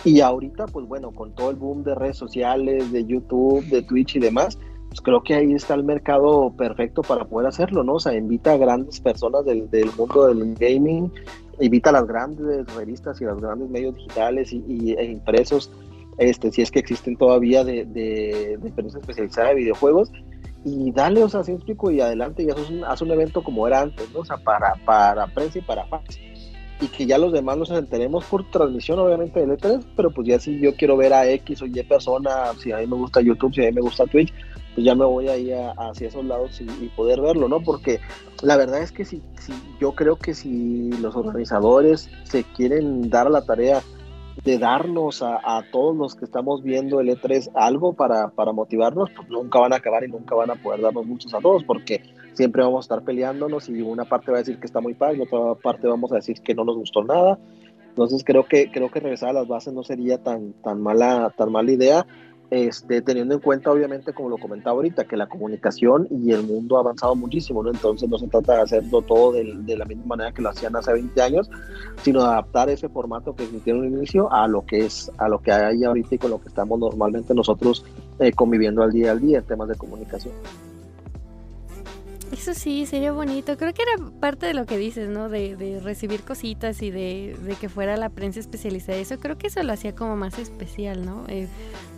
[0.04, 4.16] Y ahorita, pues bueno, con todo el boom de redes sociales, de YouTube, de Twitch
[4.16, 4.58] y demás,
[4.90, 7.94] pues creo que ahí está el mercado perfecto para poder hacerlo, ¿no?
[7.94, 11.12] O sea, invita a grandes personas del, mundo del gaming,
[11.60, 15.70] invita a las grandes revistas y los grandes medios digitales y, e impresos,
[16.18, 20.10] este, si es que existen todavía de, de, de prensa especializada de videojuegos,
[20.64, 23.66] y dale, o sea, así explico, y adelante, y haz un, haz un evento como
[23.66, 24.20] era antes, ¿no?
[24.20, 26.18] O sea, para, para prensa y para fans.
[26.82, 30.38] Y que ya los demás nos enteremos por transmisión, obviamente, de E3, pero pues ya
[30.38, 33.54] si yo quiero ver a X o Y persona, si a mí me gusta YouTube,
[33.54, 34.32] si a mí me gusta Twitch,
[34.74, 37.60] pues ya me voy ahí a, hacia esos lados y, poder verlo, ¿no?
[37.60, 38.00] Porque
[38.42, 39.22] la verdad es que si,
[39.80, 43.82] yo creo que si los organizadores se quieren dar a la tarea
[44.44, 49.28] de darnos a, todos los que estamos viendo el E3 algo para, para, motivarnos, pues
[49.28, 52.02] nunca van a acabar y nunca van a poder darnos muchos a todos, porque
[52.32, 55.18] siempre vamos a estar peleándonos y una parte va a decir que está muy padre,
[55.18, 57.38] y otra parte vamos a decir que no nos gustó nada.
[57.90, 61.50] Entonces creo que creo que regresar a las bases no sería tan tan mala tan
[61.50, 62.06] mala idea
[62.50, 66.76] este, teniendo en cuenta, obviamente, como lo comentaba ahorita, que la comunicación y el mundo
[66.76, 67.70] ha avanzado muchísimo, ¿no?
[67.70, 70.92] Entonces no se trata de hacerlo todo de, la misma manera que lo hacían hace
[70.92, 71.48] 20 años,
[72.02, 75.28] sino de adaptar ese formato que existía en un inicio a lo que es, a
[75.28, 77.84] lo que hay ahorita y con lo que estamos normalmente nosotros
[78.18, 80.34] eh, conviviendo al día al día en temas de comunicación.
[82.40, 83.58] Eso sí, sería bonito.
[83.58, 85.28] Creo que era parte de lo que dices, ¿no?
[85.28, 88.96] De, recibir cositas y de, que fuera la prensa especializada.
[88.96, 91.26] Eso creo que eso lo hacía como más especial, ¿no?
[91.28, 91.48] Eh,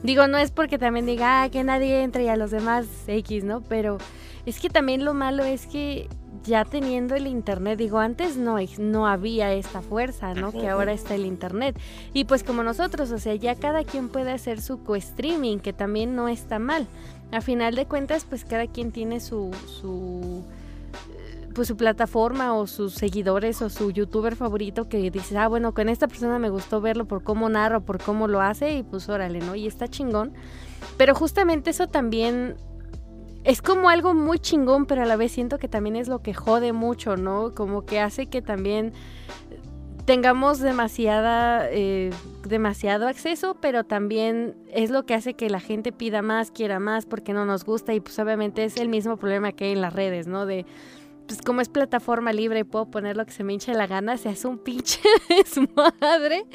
[0.02, 3.44] digo, no es porque también diga ah, que nadie entre y a los demás X,
[3.44, 3.60] ¿no?
[3.60, 3.98] Pero
[4.44, 6.08] es que también lo malo es que
[6.42, 10.50] ya teniendo el internet, digo, antes no, no había esta fuerza, ¿no?
[10.50, 11.78] Que ahora está el internet.
[12.12, 16.16] Y pues como nosotros, o sea, ya cada quien puede hacer su co-streaming, que también
[16.16, 16.88] no está mal
[17.32, 20.44] a final de cuentas, pues cada quien tiene su, su
[21.54, 25.88] pues su plataforma o sus seguidores o su youtuber favorito que dice, ah, bueno, con
[25.88, 29.40] esta persona me gustó verlo por cómo narra, por cómo lo hace y pues órale,
[29.40, 29.54] ¿no?
[29.54, 30.32] Y está chingón.
[30.96, 32.56] Pero justamente eso también
[33.44, 36.34] es como algo muy chingón, pero a la vez siento que también es lo que
[36.34, 37.54] jode mucho, ¿no?
[37.54, 38.92] Como que hace que también
[40.04, 42.10] tengamos demasiada, eh,
[42.46, 47.06] demasiado acceso, pero también es lo que hace que la gente pida más, quiera más,
[47.06, 49.92] porque no nos gusta y pues obviamente es el mismo problema que hay en las
[49.92, 50.46] redes, ¿no?
[50.46, 50.66] De,
[51.26, 54.16] pues como es plataforma libre y puedo poner lo que se me hinche la gana,
[54.16, 56.46] se hace un pinche desmadre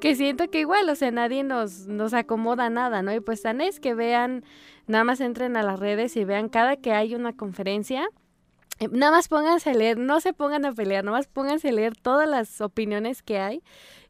[0.00, 3.12] que siento que igual, o sea, nadie nos, nos acomoda nada, ¿no?
[3.12, 4.44] Y pues tan es que vean,
[4.86, 8.08] nada más entren a las redes y vean cada que hay una conferencia,
[8.90, 11.96] nada más pónganse a leer, no se pongan a pelear, nada más pónganse a leer
[11.96, 13.62] todas las opiniones que hay.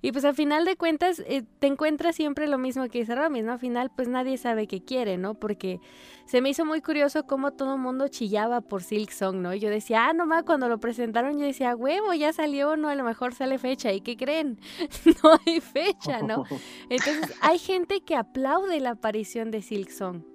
[0.04, 3.44] Y pues al final de cuentas eh, te encuentras siempre lo mismo que dice Ramis,
[3.44, 3.52] ¿no?
[3.52, 5.34] Al final pues nadie sabe qué quiere, ¿no?
[5.34, 5.78] Porque
[6.24, 9.54] se me hizo muy curioso cómo todo el mundo chillaba por Silk Song, ¿no?
[9.54, 13.04] Yo decía, ah, nomás cuando lo presentaron yo decía, huevo, ya salió, no, a lo
[13.04, 13.92] mejor sale fecha.
[13.92, 14.58] ¿Y qué creen?
[15.22, 16.44] no hay fecha, ¿no?
[16.90, 20.31] Entonces hay gente que aplaude la aparición de Silk Song.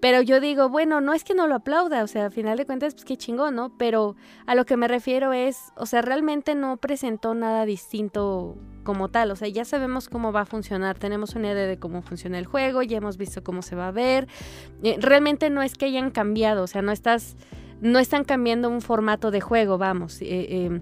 [0.00, 2.66] Pero yo digo, bueno, no es que no lo aplauda, o sea, al final de
[2.66, 3.76] cuentas, pues qué chingón, ¿no?
[3.78, 9.08] Pero a lo que me refiero es, o sea, realmente no presentó nada distinto como
[9.08, 12.38] tal, o sea, ya sabemos cómo va a funcionar, tenemos una idea de cómo funciona
[12.38, 14.28] el juego, ya hemos visto cómo se va a ver.
[14.82, 17.36] Eh, realmente no es que hayan cambiado, o sea, no estás,
[17.80, 20.20] no están cambiando un formato de juego, vamos.
[20.20, 20.80] Eh, eh,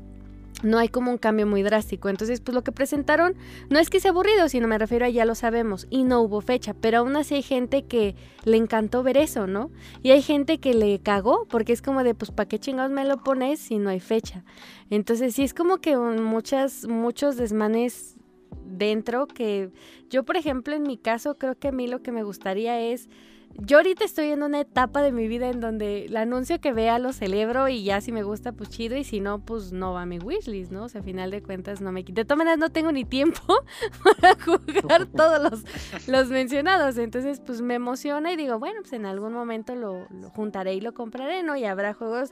[0.62, 2.08] no hay como un cambio muy drástico.
[2.08, 3.34] Entonces, pues lo que presentaron
[3.68, 6.40] no es que sea aburrido, sino me refiero a ya lo sabemos y no hubo
[6.40, 9.70] fecha, pero aún así hay gente que le encantó ver eso, ¿no?
[10.02, 13.04] Y hay gente que le cagó porque es como de, pues, ¿para qué chingados me
[13.04, 14.44] lo pones si no hay fecha?
[14.90, 18.16] Entonces, sí es como que muchas, muchos desmanes
[18.64, 19.70] dentro que
[20.10, 23.08] yo, por ejemplo, en mi caso, creo que a mí lo que me gustaría es
[23.58, 26.98] yo ahorita estoy en una etapa de mi vida en donde el anuncio que vea
[26.98, 30.02] lo celebro y ya si me gusta, pues chido, y si no, pues no va
[30.02, 30.84] a mi wishlist, ¿no?
[30.84, 32.02] O sea, a final de cuentas no me...
[32.02, 33.40] De todas maneras no tengo ni tiempo
[34.20, 39.06] para jugar todos los, los mencionados, entonces pues me emociona y digo, bueno, pues en
[39.06, 41.56] algún momento lo, lo, juntaré y lo compraré, ¿no?
[41.56, 42.30] Y habrá juegos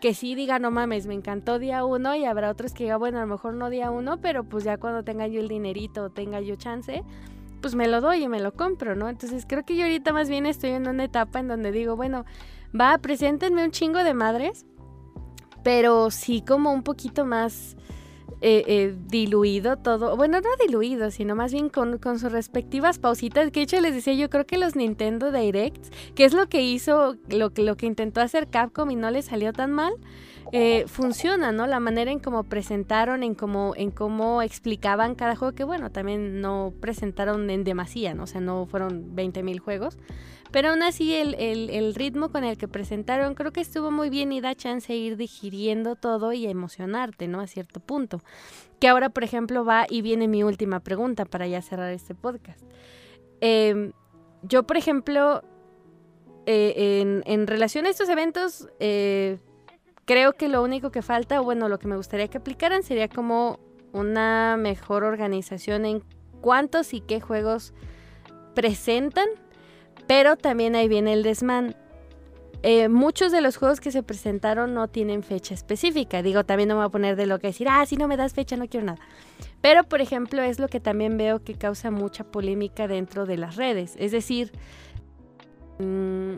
[0.00, 3.18] que sí diga, no mames, me encantó día uno y habrá otros que diga, bueno,
[3.18, 6.40] a lo mejor no día uno, pero pues ya cuando tenga yo el dinerito, tenga
[6.40, 7.02] yo chance
[7.62, 9.08] pues me lo doy y me lo compro, ¿no?
[9.08, 12.26] Entonces creo que yo ahorita más bien estoy en una etapa en donde digo, bueno,
[12.78, 14.66] va, preséntenme un chingo de madres,
[15.62, 17.76] pero sí como un poquito más
[18.44, 23.52] eh, eh, diluido todo, bueno, no diluido, sino más bien con, con, sus respectivas pausitas,
[23.52, 26.60] que de hecho les decía, yo creo que los Nintendo Directs, que es lo que
[26.62, 29.94] hizo, lo, lo que intentó hacer Capcom y no le salió tan mal,
[30.50, 31.66] eh, funciona, ¿no?
[31.66, 36.40] La manera en cómo presentaron, en cómo, en cómo explicaban cada juego, que bueno, también
[36.40, 38.24] no presentaron en demasía, ¿no?
[38.24, 39.98] O sea, no fueron 20.000 juegos.
[40.52, 44.42] Pero aún así el, ritmo con el que presentaron creo que estuvo muy bien y
[44.42, 47.40] da chance de ir digiriendo todo y emocionarte, ¿no?
[47.40, 48.20] A cierto punto.
[48.78, 52.62] Que ahora, por ejemplo, va y viene mi última pregunta para ya cerrar este podcast.
[53.40, 53.92] Em,
[54.42, 55.42] yo, por ejemplo,
[56.44, 59.38] eh, en, relación a estos eventos, eh,
[60.12, 63.58] creo que lo único que falta, bueno, lo que me gustaría que aplicaran sería como
[63.92, 66.02] una mejor organización en
[66.42, 67.72] cuántos y qué juegos
[68.54, 69.26] presentan,
[70.06, 71.76] pero también ahí viene el desmán.
[72.62, 76.20] Eh, muchos de los juegos que se presentaron no tienen fecha específica.
[76.20, 78.18] Digo, también no me voy a poner de lo que decir, ah, si no me
[78.18, 79.00] das fecha no quiero nada.
[79.62, 83.56] Pero, por ejemplo, es lo que también veo que causa mucha polémica dentro de las
[83.56, 83.94] redes.
[83.98, 84.52] Es decir,
[85.78, 86.36] mmm,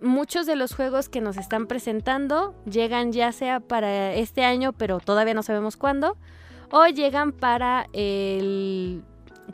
[0.00, 5.00] muchos de los juegos que nos están presentando llegan ya sea para este año, pero
[5.00, 6.16] todavía no sabemos cuándo,
[6.70, 9.02] o llegan para el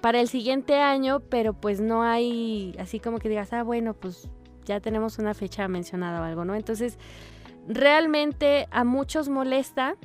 [0.00, 4.28] para el siguiente año, pero pues no hay así como que digas, ah, bueno, pues
[4.64, 6.54] ya tenemos una fecha mencionada o algo, ¿no?
[6.54, 6.98] Entonces,
[7.68, 9.96] realmente a muchos molesta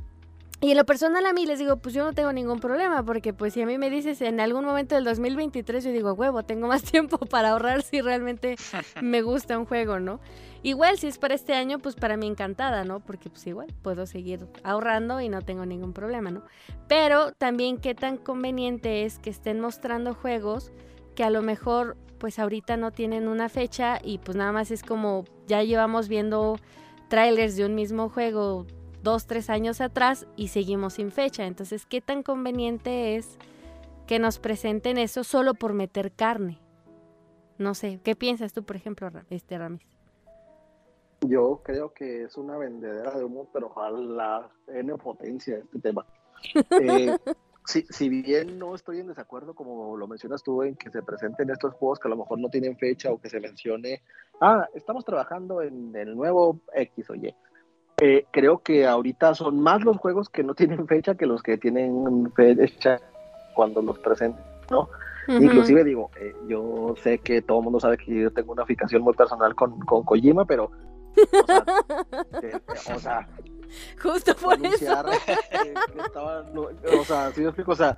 [0.60, 3.32] y en lo personal a mí les digo, pues yo no tengo ningún problema, porque
[3.32, 6.68] pues si a mí me dices en algún momento del 2023, yo digo, huevo, tengo
[6.68, 8.56] más tiempo para ahorrar si realmente
[9.02, 10.20] me gusta un juego, ¿no?
[10.64, 13.00] Igual si es para este año, pues para mí encantada, ¿no?
[13.00, 16.44] Porque pues igual puedo seguir ahorrando y no tengo ningún problema, ¿no?
[16.88, 20.72] Pero también qué tan conveniente es que estén mostrando juegos
[21.16, 24.82] que a lo mejor pues ahorita no tienen una fecha y pues nada más es
[24.82, 26.58] como ya llevamos viendo
[27.10, 28.66] trailers de un mismo juego
[29.08, 31.46] dos, tres años atrás y seguimos sin fecha.
[31.46, 33.38] Entonces, ¿qué tan conveniente es
[34.06, 36.60] que nos presenten eso solo por meter carne?
[37.58, 39.82] No sé, ¿qué piensas tú, por ejemplo, este Ramis?
[41.22, 46.06] Yo creo que es una vendedera de humo, pero ojalá N potencia este tema.
[46.70, 47.18] Eh,
[47.66, 51.50] si, si, bien no estoy en desacuerdo, como lo mencionas tú, en que se presenten
[51.50, 54.04] estos juegos que a lo mejor no tienen fecha o que se mencione,
[54.40, 57.34] ah, estamos trabajando en el nuevo X o Y.
[58.00, 61.58] Eh, creo que ahorita son más los juegos que no tienen fecha que los que
[61.58, 63.00] tienen fecha
[63.56, 64.90] cuando los presenten, ¿no?
[65.28, 69.02] Inclusive digo, eh, yo sé que todo el mundo sabe que yo tengo una fijación
[69.02, 70.72] muy personal con, con Kojima, pero
[72.96, 73.28] o sea,
[74.02, 75.04] justo por eso.
[76.98, 77.98] o sea, si yo explico, o sea,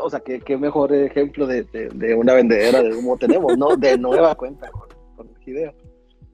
[0.00, 3.76] o sea, qué, qué mejor ejemplo de, de, una vendedera de humo tenemos, ¿no?
[3.76, 5.74] De nueva cuenta con, con Hideo.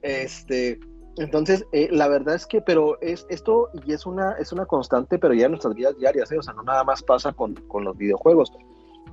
[0.02, 0.78] Este,
[1.16, 5.18] entonces, eh, la verdad es que, pero es esto y es una, es una constante,
[5.18, 6.38] pero ya en nuestras vidas diarias, ¿eh?
[6.38, 8.52] o sea, no nada más pasa con, con los videojuegos.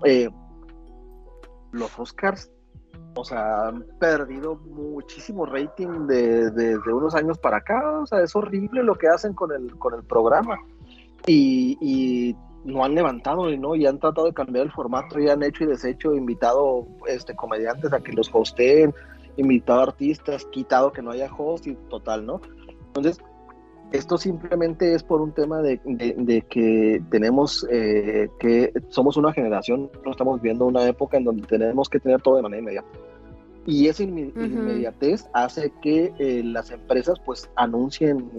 [0.04, 0.30] Eh,
[1.72, 2.52] los Oscars,
[3.16, 8.36] o sea, han perdido muchísimo rating desde de, unos años para acá, o sea, es
[8.36, 10.58] horrible lo que hacen con el, con el programa.
[11.26, 12.36] Y, y
[12.66, 13.76] no han levantado ¿no?
[13.76, 17.92] y han tratado de cambiar el formato y han hecho y deshecho, invitado este, comediantes
[17.94, 18.94] a que los hosteen,
[19.38, 22.42] invitado a artistas, quitado que no haya host y total, ¿no?
[22.88, 23.20] Entonces,
[23.94, 25.80] esto simplemente es por un tema de,
[26.50, 31.90] que tenemos eh, que somos una generación, no estamos viendo una época en donde tenemos
[31.90, 32.88] que tener todo de manera inmediata.
[33.66, 38.30] Y esa inmediatez hace que eh, las empresas pues anuncien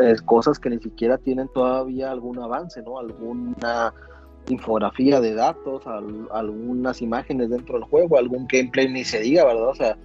[0.00, 2.98] eh, cosas que ni siquiera tienen todavía algún avance, ¿no?
[2.98, 3.92] Alguna
[4.48, 5.82] infografía de datos,
[6.30, 9.68] algunas imágenes dentro del juego, algún gameplay ni se diga, ¿verdad?
[9.68, 9.98] O sea,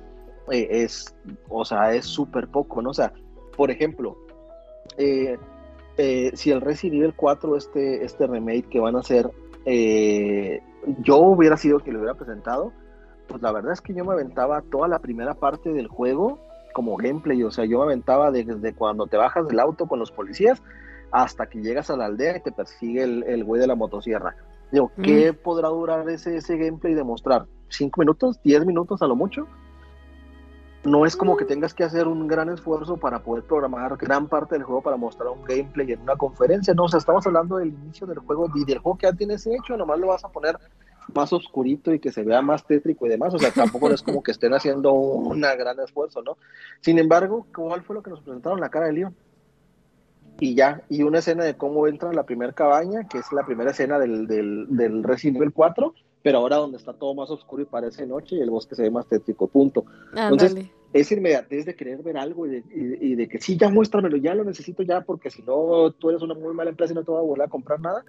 [0.52, 1.16] eh, es,
[1.50, 2.90] o sea, es súper poco, ¿no?
[2.90, 3.14] O sea,
[3.56, 4.18] por ejemplo,
[4.98, 5.38] eh,
[5.98, 9.30] eh, si el Resident Evil 4, este, este remake que van a hacer,
[11.00, 12.74] yo hubiera sido que lo hubiera presentado,
[13.28, 16.40] pues la verdad es que yo me aventaba toda la primera parte del juego
[16.74, 20.12] como gameplay, o sea, yo me aventaba desde cuando te bajas del auto con los
[20.12, 20.62] policías
[21.12, 24.36] hasta que llegas a la aldea y te persigue el, el güey de la motosierra.
[24.72, 25.36] Digo, ¿qué mm.
[25.44, 27.46] podrá durar ese, ese gameplay de mostrar?
[27.70, 28.42] ¿Cinco minutos?
[28.44, 29.48] ¿Diez minutos a lo mucho?
[30.84, 34.56] No es como que tengas que hacer un gran esfuerzo para poder programar gran parte
[34.56, 36.74] del juego para mostrar un gameplay en una conferencia.
[36.74, 39.48] No, o sea, estamos hablando del inicio del juego y del juego que ya tienes
[39.48, 40.58] hecho, nomás lo vas a poner
[41.14, 43.34] más oscurito y que se vea más tétrico y demás.
[43.34, 46.38] O sea, tampoco es como que estén haciendo un gran esfuerzo, ¿no?
[46.82, 48.60] Sin embargo, ¿cuál fue lo que nos presentaron?
[48.60, 49.16] La cara de León.
[50.40, 53.72] Y ya, y una escena de cómo entra la primera cabaña, que es la primera
[53.72, 57.66] escena del, del, del Resident Evil 4, pero ahora donde está todo más oscuro y
[57.66, 59.86] parece noche y el bosque se ve más tétrico, punto.
[60.16, 60.56] Entonces,
[60.94, 64.84] esa inmediatez de querer ver algo y de, que sí, ya muéstramelo, ya lo necesito
[64.84, 67.24] ya, porque si no, tú eres una muy mala empresa y no te voy a
[67.28, 68.06] volver a comprar nada,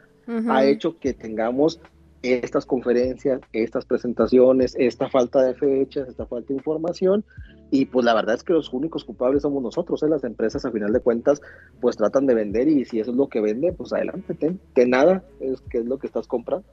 [0.48, 1.80] ha hecho que tengamos
[2.22, 7.24] estas conferencias, estas presentaciones, esta falta de fechas, esta falta de información,
[7.70, 10.08] y pues la verdad es que los únicos culpables somos nosotros, ¿eh?
[10.08, 11.42] las empresas a final de cuentas
[11.80, 15.24] pues tratan de vender y si eso es lo que vende, pues adelante, ten, nada
[15.40, 16.66] es que es lo que estás comprando.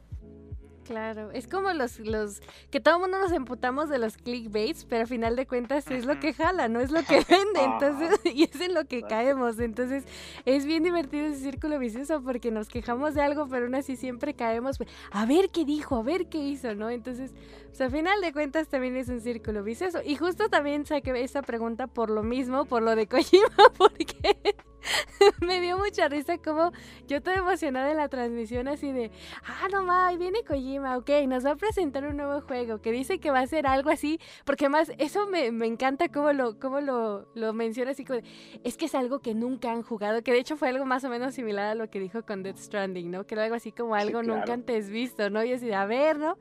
[0.92, 5.06] Claro, es como los, los, que todo el mundo nos emputamos de los clickbaits, pero
[5.06, 8.44] a final de cuentas es lo que jala, no es lo que vende, entonces, y
[8.44, 10.04] es en lo que caemos, entonces
[10.44, 14.34] es bien divertido ese círculo vicioso porque nos quejamos de algo, pero aún así siempre
[14.34, 16.89] caemos, pues, a ver qué dijo, a ver qué hizo, ¿no?
[16.89, 17.32] Entonces,
[17.68, 21.42] pues a final de cuentas también es un círculo vicioso, y justo también saqué esa
[21.42, 24.36] pregunta por lo mismo, por lo de Kojima, porque
[25.41, 26.71] me dio mucha risa como
[27.07, 29.11] yo toda emocionada en la transmisión así de,
[29.43, 32.91] ah, no ma, ahí viene Kojima, ok, nos va a presentar un nuevo juego que
[32.91, 36.82] dice que va a ser algo así, porque más eso me, encanta como lo, cómo
[36.82, 38.19] lo, lo menciona así como,
[38.63, 41.09] es que es algo que nunca han jugado, que de hecho fue algo más o
[41.09, 43.25] menos similar a lo que dijo con Death Stranding, ¿no?
[43.25, 45.43] Que era algo así como algo nunca antes visto, ¿no?
[45.43, 46.38] Y así de, a ver, ¿no?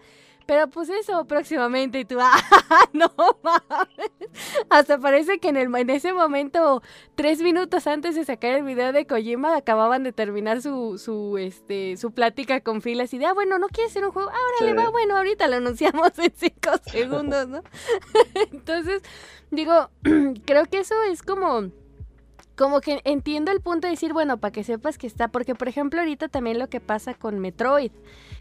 [0.50, 2.36] Pero pues eso próximamente y tú, ¡ah,
[2.92, 3.08] no
[3.40, 4.10] mames!
[4.68, 6.82] Hasta parece que en, el, en ese momento,
[7.14, 11.96] tres minutos antes de sacar el video de Kojima, acababan de terminar su, su, este,
[11.96, 14.28] su plática con filas y de, ah, bueno, ¿no quieres hacer un juego?
[14.28, 17.62] Ahora le va, bueno, ahorita lo anunciamos en cinco segundos, ¿no?
[18.50, 19.02] Entonces,
[19.52, 19.90] digo,
[20.46, 21.70] creo que eso es como
[22.56, 25.68] como que entiendo el punto de decir, bueno, para que sepas que está, porque por
[25.68, 27.90] ejemplo ahorita también lo que pasa con Metroid,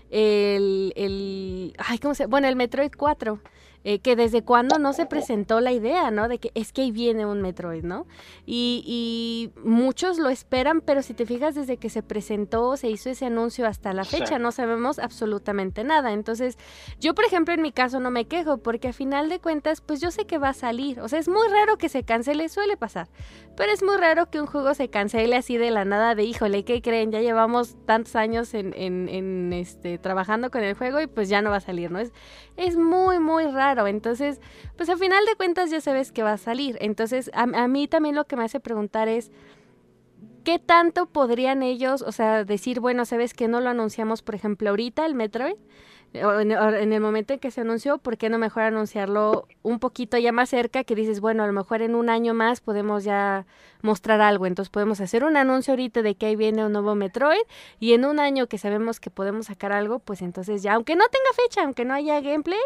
[0.09, 2.25] el, el ay, ¿cómo se?
[2.25, 3.39] Bueno, el Metroid 4
[3.85, 6.27] eh, que desde cuando no se presentó la idea, ¿no?
[6.27, 8.07] De que es que ahí viene un Metroid, ¿no?
[8.45, 13.09] Y, y, muchos lo esperan, pero si te fijas, desde que se presentó, se hizo
[13.09, 16.11] ese anuncio hasta la fecha, no sabemos absolutamente nada.
[16.11, 16.57] Entonces,
[16.99, 20.01] yo, por ejemplo, en mi caso no me quejo, porque a final de cuentas, pues
[20.01, 20.99] yo sé que va a salir.
[20.99, 23.07] O sea, es muy raro que se cancele, suele pasar.
[23.55, 26.65] Pero es muy raro que un juego se cancele así de la nada, de híjole,
[26.65, 27.11] ¿qué creen?
[27.11, 31.41] Ya llevamos tantos años en, en, en este, trabajando con el juego y pues ya
[31.41, 31.99] no va a salir, ¿no?
[31.99, 32.11] Es,
[32.57, 34.41] es muy, muy raro entonces,
[34.75, 36.77] pues al final de cuentas ya sabes que va a salir.
[36.81, 39.31] Entonces, a, mí también lo que me hace preguntar es,
[40.43, 44.69] ¿qué tanto podrían ellos, o sea, decir, bueno, sabes que no lo anunciamos, por ejemplo,
[44.69, 45.55] ahorita el Metroid?
[46.13, 50.31] En, el momento en que se anunció, ¿por qué no mejor anunciarlo un poquito ya
[50.31, 50.83] más cerca?
[50.83, 53.45] Que dices, bueno, a lo mejor en un año más podemos ya
[53.81, 54.47] mostrar algo.
[54.47, 57.41] Entonces podemos hacer un anuncio ahorita de que ahí viene un nuevo Metroid
[57.79, 61.05] y en un año que sabemos que podemos sacar algo, pues entonces ya, aunque no
[61.09, 62.59] tenga fecha, aunque no haya gameplay,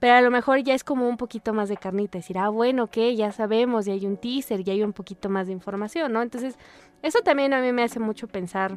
[0.00, 2.18] pero a lo mejor ya es como un poquito más de carnita.
[2.18, 5.46] Decir, ah, bueno, que ya sabemos, y hay un teaser, y hay un poquito más
[5.46, 6.22] de información, ¿no?
[6.22, 6.56] Entonces,
[7.02, 8.76] eso también a mí me hace mucho pensar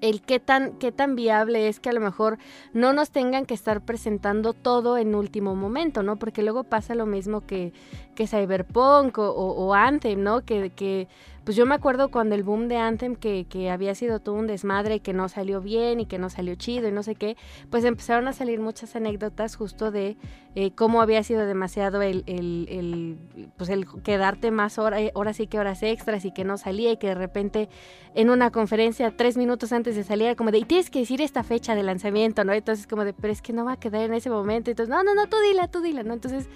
[0.00, 2.38] el qué tan, qué tan viable es que a lo mejor
[2.72, 6.16] no nos tengan que estar presentando todo en último momento, ¿no?
[6.16, 7.72] Porque luego pasa lo mismo que,
[8.14, 10.44] que Cyberpunk o, Anthem, ¿no?
[10.44, 11.08] Que, que
[11.48, 14.46] pues yo me acuerdo cuando el boom de Anthem, que, que había sido todo un
[14.46, 17.38] desmadre y que no salió bien y que no salió chido y no sé qué,
[17.70, 20.18] pues empezaron a salir muchas anécdotas justo de
[20.54, 25.46] eh, cómo había sido demasiado el, el, el, pues el quedarte más horas, horas y
[25.46, 27.70] que horas extras y que no salía y que de repente
[28.14, 31.44] en una conferencia tres minutos antes de salir como de, y tienes que decir esta
[31.44, 32.52] fecha de lanzamiento, ¿no?
[32.52, 35.02] Entonces como de, pero es que no va a quedar en ese momento, entonces, no,
[35.02, 36.12] no, no, tú dila, tú dila, ¿no?
[36.12, 36.46] Entonces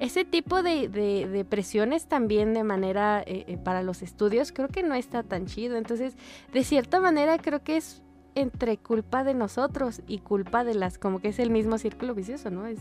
[0.00, 4.82] ese tipo de, de, presiones también de manera eh, eh, para los estudios creo que
[4.82, 5.76] no está tan chido.
[5.76, 6.16] Entonces,
[6.54, 8.02] de cierta manera creo que es
[8.34, 12.50] entre culpa de nosotros y culpa de las, como que es el mismo círculo vicioso,
[12.50, 12.66] ¿no?
[12.66, 12.78] Es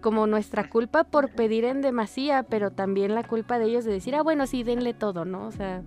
[0.00, 4.14] como nuestra culpa por pedir en demasía, pero también la culpa de ellos de decir,
[4.14, 5.48] ah, bueno, sí, denle todo, ¿no?
[5.48, 5.82] O sea,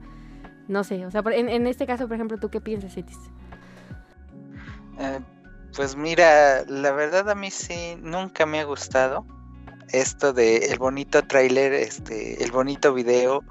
[0.68, 3.20] no sé, o sea, en, en este caso, por ejemplo, ¿tú qué piensas, Etis?
[5.00, 5.20] Eh,
[5.74, 9.26] pues mira, la verdad a mí sí nunca me ha gustado
[9.92, 13.44] esto de el bonito tráiler, este, el bonito video,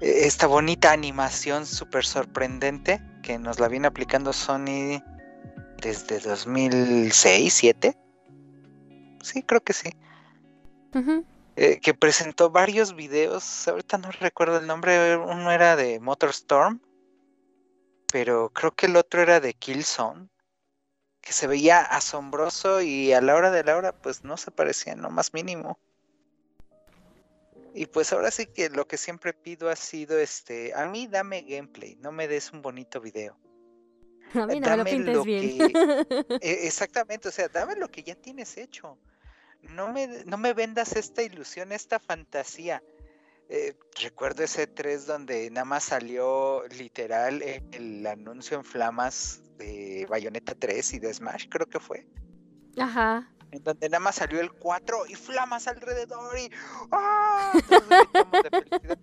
[0.00, 5.02] e, esta bonita animación súper sorprendente que nos la viene aplicando Sony
[5.82, 7.96] desde 2006, 2007.
[9.22, 9.90] Sí, creo que sí.
[11.56, 16.80] Eh, que presentó varios videos, ahorita no recuerdo el nombre, uno era de Motorstorm,
[18.12, 20.28] pero creo que el otro era de Killzone
[21.26, 24.92] que se veía asombroso y a la hora de la hora pues no se parecía
[24.92, 25.76] en lo más mínimo.
[27.74, 31.42] Y pues ahora sí que lo que siempre pido ha sido este, a mí dame
[31.42, 33.36] gameplay, no me des un bonito video.
[34.34, 35.58] A mí no lo pintes bien.
[36.40, 38.96] E, exactamente, o sea, dame lo que ya tienes hecho.
[39.62, 42.84] No me, no me vendas esta ilusión, esta fantasía.
[43.48, 50.54] Eh, recuerdo ese 3 donde nada más salió literal el, anuncio en flamas de Bayonetta
[50.54, 52.06] 3 y de Smash, creo que fue.
[52.76, 53.32] Ajá.
[53.52, 56.50] En donde nada más salió el 4 y flamas alrededor y
[56.90, 57.52] ¡ah!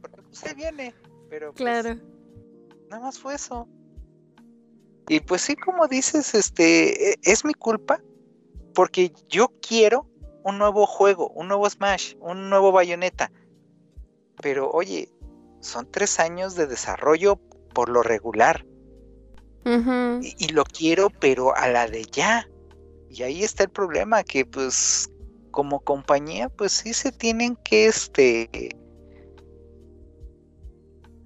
[0.02, 0.94] porque se viene,
[1.30, 2.00] pero pues, claro.
[2.90, 3.68] nada más fue eso.
[5.08, 8.02] Y pues sí, como dices, este e, es mi culpa
[8.76, 10.10] porque yo quiero
[10.44, 13.32] un nuevo juego, un nuevo Smash, un nuevo Bayonetta
[14.42, 15.10] pero oye,
[15.62, 17.40] son tres años de desarrollo
[17.74, 18.66] por lo regular.
[19.66, 22.50] y, lo quiero, pero a la de ya.
[23.10, 25.10] Y ahí está el problema, que pues
[25.52, 28.50] como compañía, pues sí se tienen que, este,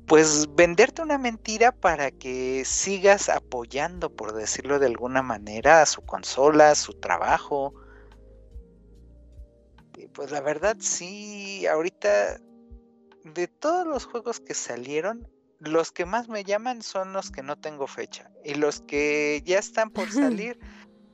[0.06, 6.02] pues venderte una mentira para que sigas apoyando, por decirlo de alguna manera, a su
[6.02, 7.74] consola, a su trabajo.
[9.98, 12.40] Y pues la verdad sí, ahorita
[13.34, 15.28] de todos los juegos que salieron,
[15.60, 18.32] los que más me llaman son los que no tengo fecha.
[18.44, 20.12] Y los que ya están por
[20.52, 20.60] salir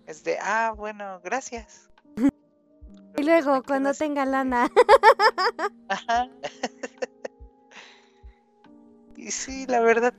[0.05, 1.89] es de, ah, bueno, gracias.
[3.15, 4.69] Y luego, cuando tenga lana.
[9.15, 10.13] y sí, la verdad,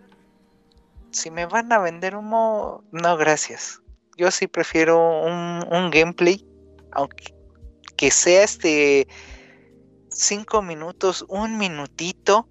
[1.11, 3.81] si me van a vender humo, no, gracias.
[4.17, 6.47] Yo sí prefiero un, un gameplay,
[6.93, 7.35] aunque
[7.97, 9.09] que sea este
[10.15, 12.49] cinco minutos, un minutito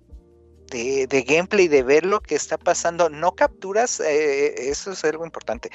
[0.70, 3.10] de, gameplay, de ver lo que está pasando.
[3.10, 5.70] No capturas, eh, eso es algo importante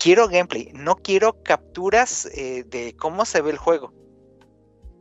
[0.00, 3.92] quiero gameplay, no quiero capturas eh, de cómo se ve el juego.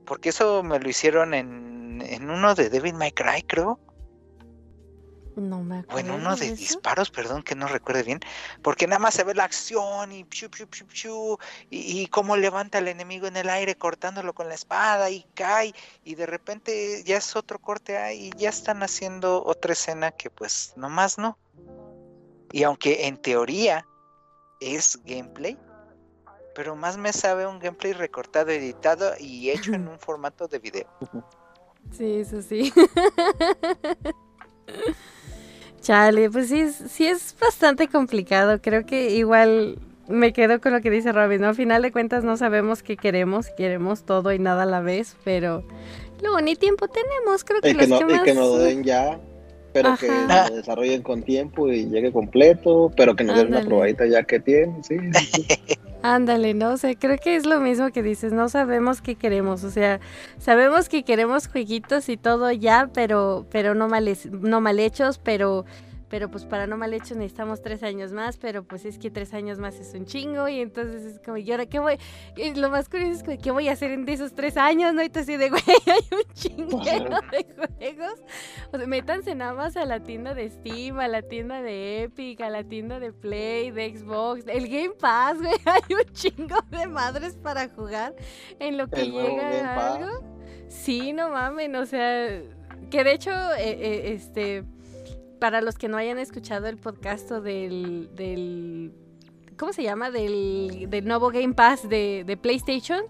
[0.05, 3.80] Porque eso me lo hicieron en, en uno de Devil May Cry, creo.
[5.40, 5.96] No me acuerdo.
[5.96, 8.20] O en uno de, disparos, perdón que no recuerde bien.
[8.62, 10.26] Porque nada más se ve la acción y
[11.70, 15.74] y, y cómo levanta al enemigo en el aire cortándolo con la espada y cae.
[16.04, 20.30] Y de repente ya es otro corte ahí y ya están haciendo otra escena que
[20.30, 21.38] pues nomás no.
[22.52, 23.86] Y aunque en teoría
[24.60, 25.58] es gameplay,
[26.56, 30.88] pero más me sabe un gameplay recortado, editado y hecho en un formato de video.
[31.92, 32.74] Sí, eso sí.
[35.90, 38.62] Chale, pues sí, sí es bastante complicado.
[38.62, 41.48] Creo que igual me quedo con lo que dice Robin, ¿no?
[41.48, 45.18] A final de cuentas no sabemos qué queremos, queremos todo y nada a la vez,
[45.24, 45.64] pero
[46.22, 48.22] luego ni tiempo tenemos, creo que, y los que, no, que más...
[48.22, 49.20] y que nos den ya
[49.82, 54.05] pero que lo desarrollen con tiempo y llegue completo, pero que nos den una probadita
[54.05, 54.97] ya que tiene, sí.
[55.13, 55.47] sí, sí.
[56.01, 59.15] Ándale, no o sé, sea, creo que es lo mismo que dices, no sabemos qué
[59.15, 59.99] queremos, o sea,
[60.38, 65.65] sabemos que queremos jueguitos y todo ya, pero, pero no mal, no mal hechos, pero
[66.10, 69.34] pero pues para no mal hecho necesitamos tres años más, pero pues es que tres
[69.34, 71.97] años más es un chingo y entonces es como, ¿y ahora qué voy?
[72.36, 74.93] Y lo más curioso es que, ¿qué voy a hacer en esos tres años?
[74.93, 75.03] ¿No?
[75.03, 78.20] Y así de, güey, hay un chinguero de juegos.
[78.72, 82.41] O sea, métanse nada más a la tienda de Steam, a la tienda de Epic,
[82.41, 86.88] a la tienda de Play, de Xbox, el Game Pass, güey, hay un chingo de
[86.88, 88.16] madres para jugar
[88.60, 90.39] en lo que El llega algo.
[90.68, 92.41] Sí, no mamen, o sea,
[92.89, 94.64] que de hecho, eh, eh, este
[95.40, 98.94] para los que no hayan escuchado el podcast del, del
[99.58, 100.12] ¿cómo se llama?
[100.12, 103.04] Del, del nuevo Game Pass de, de PlayStation.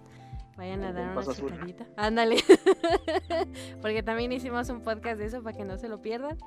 [0.58, 1.88] Vayan a dar una checadita.
[1.96, 2.44] Ándale.
[3.82, 6.38] Porque también hicimos un podcast de eso para que no se lo pierdan.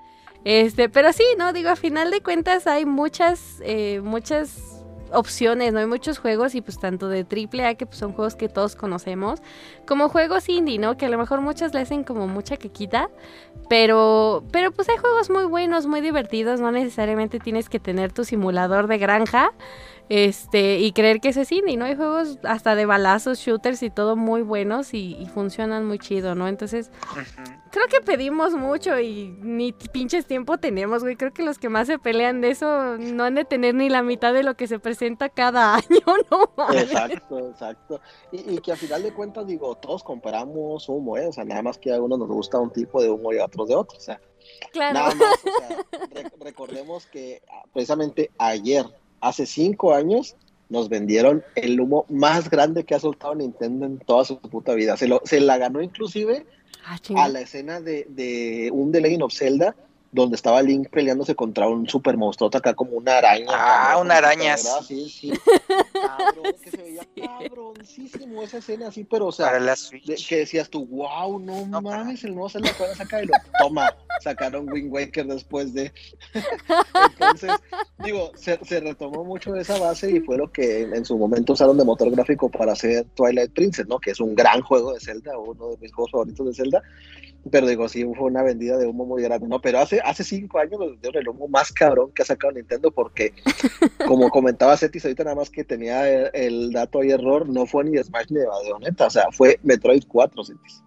[0.44, 4.71] Este, pero sí, no, digo, a final de cuentas hay muchas, eh, muchas
[5.12, 5.80] opciones, ¿no?
[5.80, 9.40] Hay muchos juegos y pues tanto de AAA que pues son juegos que todos conocemos,
[9.86, 10.96] como juegos indie, ¿no?
[10.96, 13.10] Que a lo mejor muchos le hacen como mucha quequita,
[13.68, 18.24] pero, pero pues hay juegos muy buenos, muy divertidos, no necesariamente tienes que tener tu
[18.24, 19.52] simulador de granja,
[20.14, 21.86] este, y creer que eso es indie, ¿no?
[21.86, 26.34] Hay juegos hasta de balazos, shooters y todo muy buenos y, y funcionan muy chido,
[26.34, 26.48] ¿no?
[26.48, 26.90] Entonces,
[27.70, 31.16] creo que pedimos mucho y ni pinches tiempo tenemos, güey.
[31.16, 34.02] Creo que los que más se pelean de eso no han de tener ni la
[34.02, 36.74] mitad de lo que se presenta cada año, ¿no?
[36.74, 38.00] Exacto, exacto.
[38.32, 41.26] Y, y que a final de cuentas, digo, todos comparamos humo, ¿eh?
[41.26, 43.46] O sea, nada más que a unos nos gusta un tipo de humo y a
[43.46, 44.20] otros de otro, o sea.
[44.72, 44.92] Claro.
[44.92, 48.84] Nada más, o sea, re recordemos que ah, precisamente ayer
[49.22, 50.36] hace cinco años
[50.68, 54.96] nos vendieron el humo más grande que ha soltado Nintendo en toda su puta vida.
[54.98, 56.46] Se, lo, se la ganó inclusive
[56.84, 59.76] Ah, a la escena de, de un The Legend of Zelda
[60.14, 63.46] donde estaba Link peleándose contra un super monstruo acá como una araña.
[63.48, 64.56] Ah, una araña.
[64.58, 65.32] Sí, sí.
[65.92, 67.08] Cabrón, que se veía
[67.48, 70.28] cabroncísimo esa escena así, pero o sea, Para la de- Switch.
[70.28, 73.24] que decías tú, wow, no, No, para- mames, el nuevo Zelda que van a sacar
[73.24, 75.90] y lo toma, sacaron Wind Waker después de.
[77.12, 77.52] Entonces,
[78.04, 81.16] digo, se, se retomó mucho de esa base y fue lo que en, en su
[81.16, 83.98] momento usaron de motor gráfico para hacer Twilight Princess, ¿no?
[83.98, 86.82] Que es un gran juego de Zelda, uno de mis juegos favoritos de Zelda.
[87.50, 89.60] Pero digo, sí, fue una vendida de humo muy grande, ¿no?
[89.60, 92.92] Pero hace, hace cinco años nos dieron el humo más cabrón que ha sacado Nintendo
[92.92, 93.34] porque,
[94.06, 97.84] como comentaba Cetis ahorita nada más que tenía el, el dato y error, no fue
[97.84, 100.82] ni Smash ni de Bayonetta, o sea, fue Metroid 4, Cetis.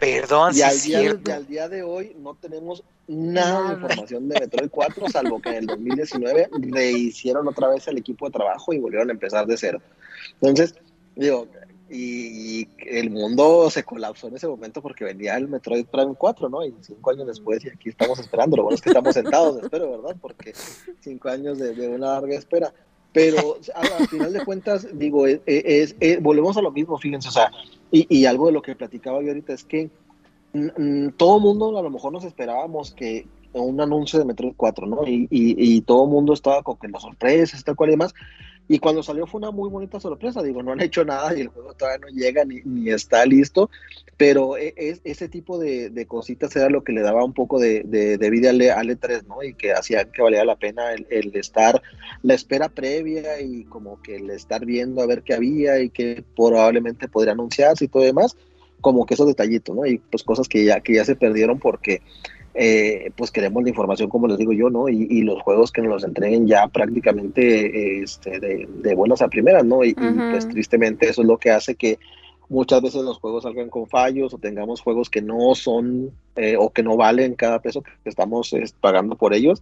[0.00, 1.30] Perdón, Y sí al, día, cierto.
[1.30, 5.50] y al día de hoy no tenemos nada de información de Metroid 4, salvo que
[5.50, 9.56] en el 2019 rehicieron otra vez el equipo de trabajo y volvieron a empezar de
[9.56, 9.80] cero.
[10.40, 10.74] Entonces,
[11.14, 11.46] digo,
[11.90, 16.64] y, el mundo se colapsó en ese momento porque venía el Metroid Prime 4, ¿no?
[16.64, 18.56] Y cinco años después, y aquí estamos esperando.
[18.56, 20.16] Lo bueno es que estamos sentados, espero, ¿verdad?
[20.20, 20.52] Porque
[21.00, 22.72] cinco años de, una larga espera.
[23.12, 27.52] Pero al final de cuentas, digo, es, es, volvemos a lo mismo, fíjense, o sea,
[27.92, 29.88] y, algo de lo que platicaba yo ahorita es que
[31.16, 35.02] todo mundo a lo mejor nos esperábamos que un anuncio de Metroid 4, ¿no?
[35.06, 38.14] Y, todo el mundo estaba con que las sorpresas, tal cual y demás.
[38.66, 41.48] Y cuando salió fue una muy bonita sorpresa, digo, no han hecho nada y el
[41.48, 43.68] juego todavía no llega ni, ni está listo,
[44.16, 47.58] pero e, es, ese tipo de, de, cositas era lo que le daba un poco
[47.60, 49.42] de, de, vida al, al, E3, ¿no?
[49.42, 51.82] Y que hacía que valía la pena el, el, estar,
[52.22, 56.24] la espera previa y como que el estar viendo a ver qué había y que
[56.34, 58.34] probablemente podría anunciarse y todo demás,
[58.80, 59.84] como que esos detallitos, ¿no?
[59.84, 62.00] Y pues cosas que ya, que ya se perdieron porque
[62.56, 64.88] eh, pues queremos la información, como les digo yo, ¿no?
[64.88, 69.82] Y, los juegos que nos los entreguen ya prácticamente este, de, buenas a primeras, ¿no?
[69.82, 71.98] Y, pues tristemente eso es lo que hace que
[72.48, 76.70] muchas veces los juegos salgan con fallos o tengamos juegos que no son eh, o
[76.70, 79.60] que no valen cada peso que estamos pagando por ellos.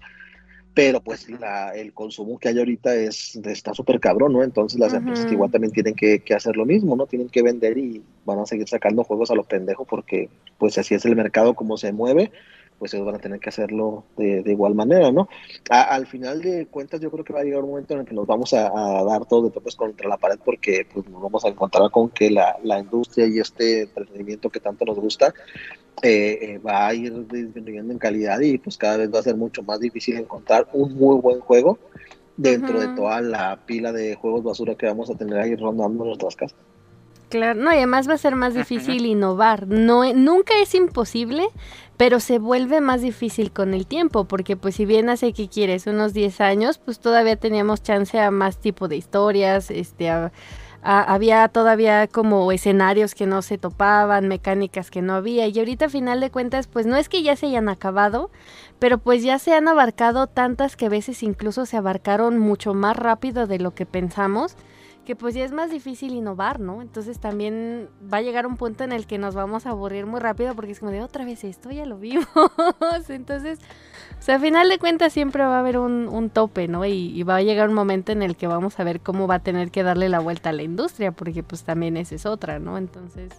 [0.74, 1.26] Pero pues
[1.74, 4.43] el consumo que hay ahorita es está súper cabrón, ¿no?
[4.43, 7.07] Entonces las empresas igual también tienen que, que, hacer lo mismo, ¿no?
[7.07, 10.28] Tienen que vender y van a seguir sacando juegos a lo pendejo porque
[10.59, 12.32] pues así es el mercado como se mueve
[12.79, 15.29] pues ellos van a tener que hacerlo de, igual manera, ¿no?
[15.68, 18.14] al final de cuentas yo creo que va a llegar un momento en el que
[18.14, 18.70] nos vamos a,
[19.05, 22.31] dar todos de topes contra la pared porque pues nos vamos a encontrar con que
[22.31, 25.33] la, la industria y este entretenimiento que tanto nos gusta
[26.03, 29.37] eh, eh, va a ir disminuyendo en calidad y pues cada vez va a ser
[29.37, 31.79] mucho más difícil encontrar un muy buen juego
[32.37, 36.09] dentro de toda la pila de juegos basura que vamos a tener ahí rondando en
[36.09, 36.59] nuestras casas.
[37.29, 39.66] Claro, no, y además va a ser más difícil innovar.
[39.66, 41.47] No, nunca es imposible,
[42.03, 45.86] pero se vuelve más difícil con el tiempo, porque pues si bien hace que quieres
[45.86, 50.11] unos 10 años, pues todavía teníamos chance a más tipo de historias, este,
[50.82, 55.90] había todavía como escenarios que no se topaban, mecánicas que no había, y ahorita a
[55.90, 58.32] final de cuentas, pues no es que ya se hayan acabado,
[58.80, 62.96] pero pues ya se han abarcado tantas que a veces incluso se abarcaron mucho más
[62.96, 64.57] rápido de lo que pensamos
[65.05, 66.80] que pues ya es más difícil innovar, ¿no?
[66.80, 70.20] Entonces también va a llegar un punto en el que nos vamos a aburrir muy
[70.20, 72.26] rápido porque es como de otra vez esto, ya lo vimos.
[73.09, 73.59] Entonces,
[74.18, 76.84] o sea, a final de cuentas siempre va a haber un, tope, ¿no?
[76.86, 79.42] Y, va a llegar un momento en el que vamos a ver cómo va a
[79.42, 82.78] tener que darle la vuelta a la industria, porque pues también esa es otra, ¿no?
[82.78, 83.30] Entonces,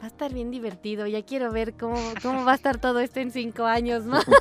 [0.00, 1.06] va a estar bien divertido.
[1.06, 4.18] Ya quiero ver cómo, cómo va a estar todo esto en cinco años, ¿no?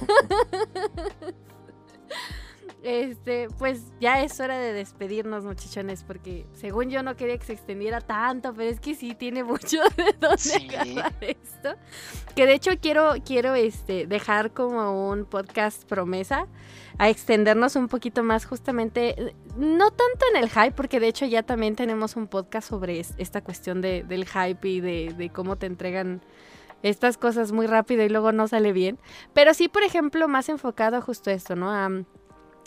[2.84, 7.54] Este, pues ya es hora de despedirnos, muchachones, porque según yo no quería que se
[7.54, 11.76] extendiera tanto, pero es que sí tiene mucho de dónde agarrar esto.
[12.36, 16.48] Que de hecho quiero, quiero este, dejar como un podcast promesa
[16.98, 21.44] a extendernos un poquito más justamente, no tanto en el hype, porque de hecho ya
[21.44, 25.68] también tenemos un podcast sobre esta cuestión de, del hype y de, de cómo te
[25.68, 26.22] entregan
[26.82, 28.98] estas cosas muy rápido y luego no sale bien.
[29.34, 31.72] Pero sí, por ejemplo, más enfocado a justo esto, ¿no?
[31.72, 31.90] A,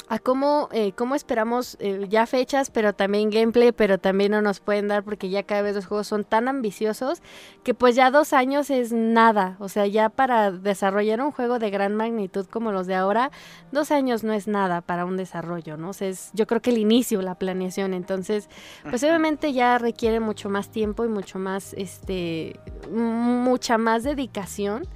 [0.09, 4.61] a cómo, eh, cómo esperamos eh, ya fechas, pero también gameplay, pero también no nos
[4.61, 7.23] pueden dar porque ya cada vez los juegos son tan ambiciosos
[7.63, 9.57] que pues ya dos años es nada.
[9.61, 13.31] O sea, ya para desarrollar un juego de gran magnitud como los de ahora,
[13.73, 15.91] dos años no es nada para un desarrollo, ¿no?
[15.91, 17.95] O sea, es yo creo que el inicio, la planeación.
[17.95, 18.49] Entonces,
[18.89, 24.87] pues obviamente ya requiere mucho más tiempo y mucho más, este, mucha más dedicación.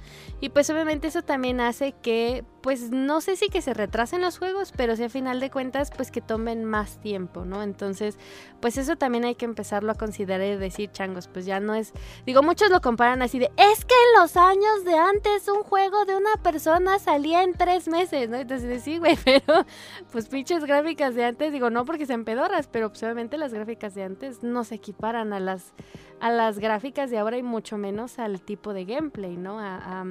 [0.41, 4.37] Y pues obviamente eso también hace que, pues no sé si que se retrasen los
[4.37, 7.63] juegos, pero si a final de cuentas, pues que tomen más tiempo, ¿no?
[7.63, 8.17] Entonces,
[8.59, 11.93] pues eso también hay que empezarlo a considerar y decir, changos, pues ya no es,
[12.25, 16.05] digo, muchos lo comparan así de, es que en los años de antes un juego
[16.05, 18.37] de una persona salía en tres meses, ¿no?
[18.37, 19.65] Entonces, sí, güey, pero
[20.11, 23.95] pues pinches gráficas de antes, digo, no porque sean pedorras, pero pues, obviamente las gráficas
[23.95, 25.73] de antes no se equiparan a las
[26.19, 29.59] a las gráficas de ahora y mucho menos al tipo de gameplay, ¿no?
[29.59, 30.05] A,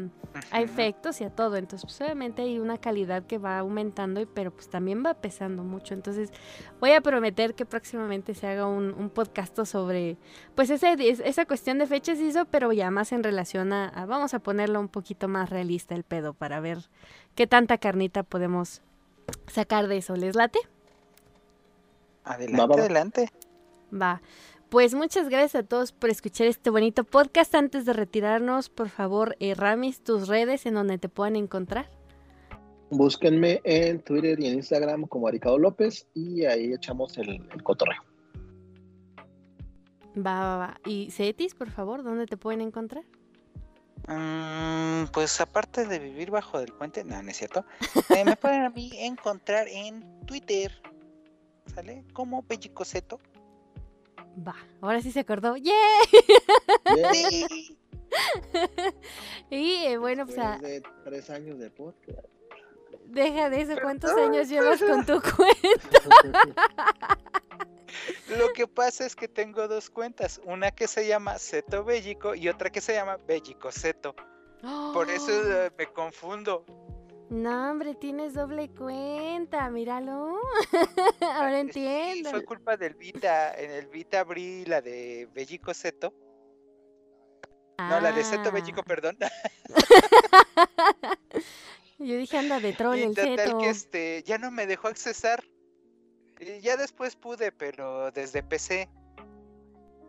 [0.53, 1.57] efectos y a todo.
[1.57, 5.95] Entonces, pues obviamente hay una calidad que va aumentando, pero pues también va pesando mucho.
[5.95, 6.33] Entonces,
[6.81, 10.17] voy a prometer que próximamente se haga un, un podcast sobre,
[10.55, 14.35] pues ese, esa cuestión de fechas y eso, pero ya más en relación a, vamos
[14.35, 16.79] a ponerlo un poquito más realista el pedo para ver
[17.35, 18.83] qué tanta carnita podemos
[19.47, 20.17] sacar de eso.
[20.17, 20.59] ¿Les late?
[22.25, 23.33] Adelante, adelante.
[23.93, 24.21] Va.
[24.69, 27.55] Pues muchas gracias a todos por escuchar este bonito podcast.
[27.55, 31.89] Antes de retirarnos, por favor, eh, Ramis, tus redes en donde te puedan encontrar.
[32.91, 38.03] Búsquenme en Twitter y en Instagram como Aricado López y ahí echamos el, cotorreo.
[40.17, 40.81] Va, va, va.
[40.87, 43.05] ¿Y Cetis, por favor, dónde te pueden encontrar?
[44.09, 47.65] Mm, pues aparte de vivir bajo del puente, no, no es cierto.
[48.17, 50.73] Eh, me pueden a mí encontrar en Twitter,
[51.67, 52.05] ¿sale?
[52.15, 53.21] Como Pellicoseto
[54.47, 55.57] Va, ahora sí se acordó.
[55.57, 55.75] ¡Yeah!
[59.51, 60.37] y eh, bueno, pues.
[60.61, 62.38] de tres años de podcast.
[63.09, 66.01] Deja de eso, ¿cuántos años llevas con tu cuenta?
[68.39, 72.49] Lo que pasa es que tengo dos cuentas, una que se llama Seto Bellico y
[72.49, 74.15] otra que se llama Bellico Seto.
[74.93, 76.67] Por eso eh, me confundo.
[77.31, 80.39] No, hombre, tienes doble cuenta, míralo.
[81.21, 82.31] Ahora entiendo.
[82.31, 83.55] fue culpa del Vita.
[83.55, 86.13] En el Vita abrí la de Bellico Seto.
[87.79, 88.85] No, la de Seto Bellico, ah.
[88.87, 89.19] perdón.
[91.99, 93.59] Yo dije anda de troll el Seto.
[93.59, 95.45] que este, ya no me dejó accesar.
[96.63, 98.89] Ya después pude, pero desde PC.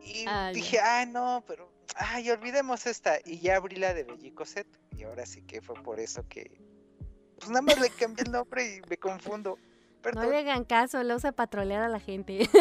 [0.02, 3.18] Y ah, dije, ah, no, pero, ay, olvidemos esta.
[3.26, 4.78] Y ya abrí la de Bellico Seto.
[4.96, 6.62] Y ahora sí que fue por eso que
[7.40, 9.58] pues nada más le cambié el nombre y me confundo.
[10.14, 12.50] No le hagan caso, lo usa para trolear a la gente.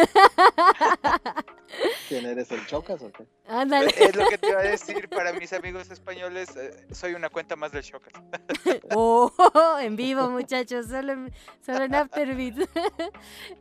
[2.09, 3.27] ¿Quién eres el Chocas o qué?
[3.47, 3.93] Ándale.
[3.99, 7.57] Es lo que te iba a decir para mis amigos españoles, eh, soy una cuenta
[7.57, 8.13] más del Chocas.
[8.95, 9.33] oh,
[9.81, 11.33] en vivo, muchachos, solo en,
[11.65, 12.57] solo en Afterbeat.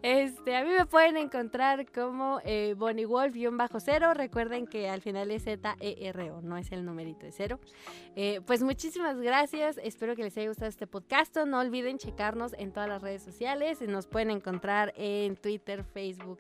[0.02, 4.14] Este, a mí me pueden encontrar como eh, Bonnie Wolf-cero.
[4.14, 7.60] Recuerden que al final es Z-E-R-O, no es el numerito de cero.
[8.16, 9.80] Eh, pues muchísimas gracias.
[9.84, 11.36] Espero que les haya gustado este podcast.
[11.38, 16.40] No olviden checarnos en todas las redes sociales nos pueden encontrar en Twitter, Facebook,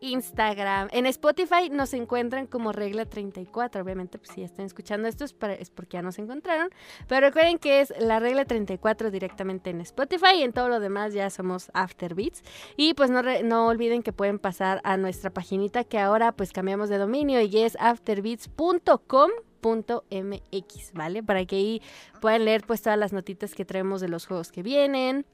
[0.00, 0.88] Instagram.
[0.92, 3.82] En Spotify nos encuentran como regla 34.
[3.82, 6.70] Obviamente, pues si están escuchando esto es, porque ya nos encontraron.
[7.08, 11.12] Pero recuerden que es la regla 34 directamente en Spotify y en todo lo demás
[11.14, 12.42] ya somos Afterbeats.
[12.76, 16.88] Y pues no, no olviden que pueden pasar a nuestra paginita que ahora pues cambiamos
[16.88, 19.30] de dominio y es afterbeats.com
[19.66, 21.22] .mx, ¿vale?
[21.22, 21.82] Para que ahí
[22.20, 25.26] puedan leer pues todas las notitas que traemos de los juegos que vienen,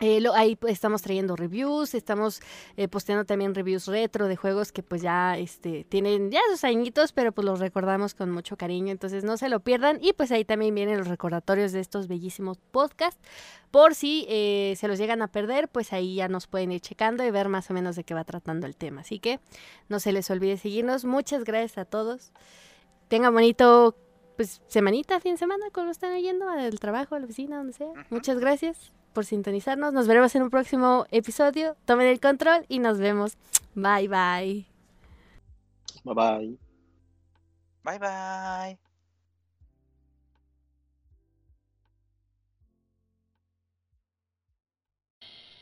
[0.00, 2.40] eh, ahí pues, estamos trayendo reviews, estamos
[2.76, 7.12] eh, posteando también reviews retro de juegos que pues ya este, tienen ya sus añitos,
[7.12, 9.98] pero pues los recordamos con mucho cariño, entonces no se lo pierdan.
[10.00, 13.20] Y pues ahí también vienen los recordatorios de estos bellísimos podcasts,
[13.70, 17.22] por si eh, se los llegan a perder, pues ahí ya nos pueden ir checando
[17.22, 19.38] y ver más o menos de qué va tratando el tema, así que
[19.88, 22.32] no se les olvide seguirnos, muchas gracias a todos,
[23.08, 23.94] tengan bonito
[24.36, 27.92] pues semanita, fin de semana, cuando están yendo al trabajo, a la oficina, donde sea,
[28.08, 29.92] muchas gracias por sintonizarnos.
[29.92, 31.76] Nos veremos en un próximo episodio.
[31.84, 33.36] Tomen el control y nos vemos.
[33.74, 34.66] Bye bye.
[36.04, 36.58] Bye bye.
[37.84, 38.78] Bye bye.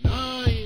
[0.04, 0.57] Nine.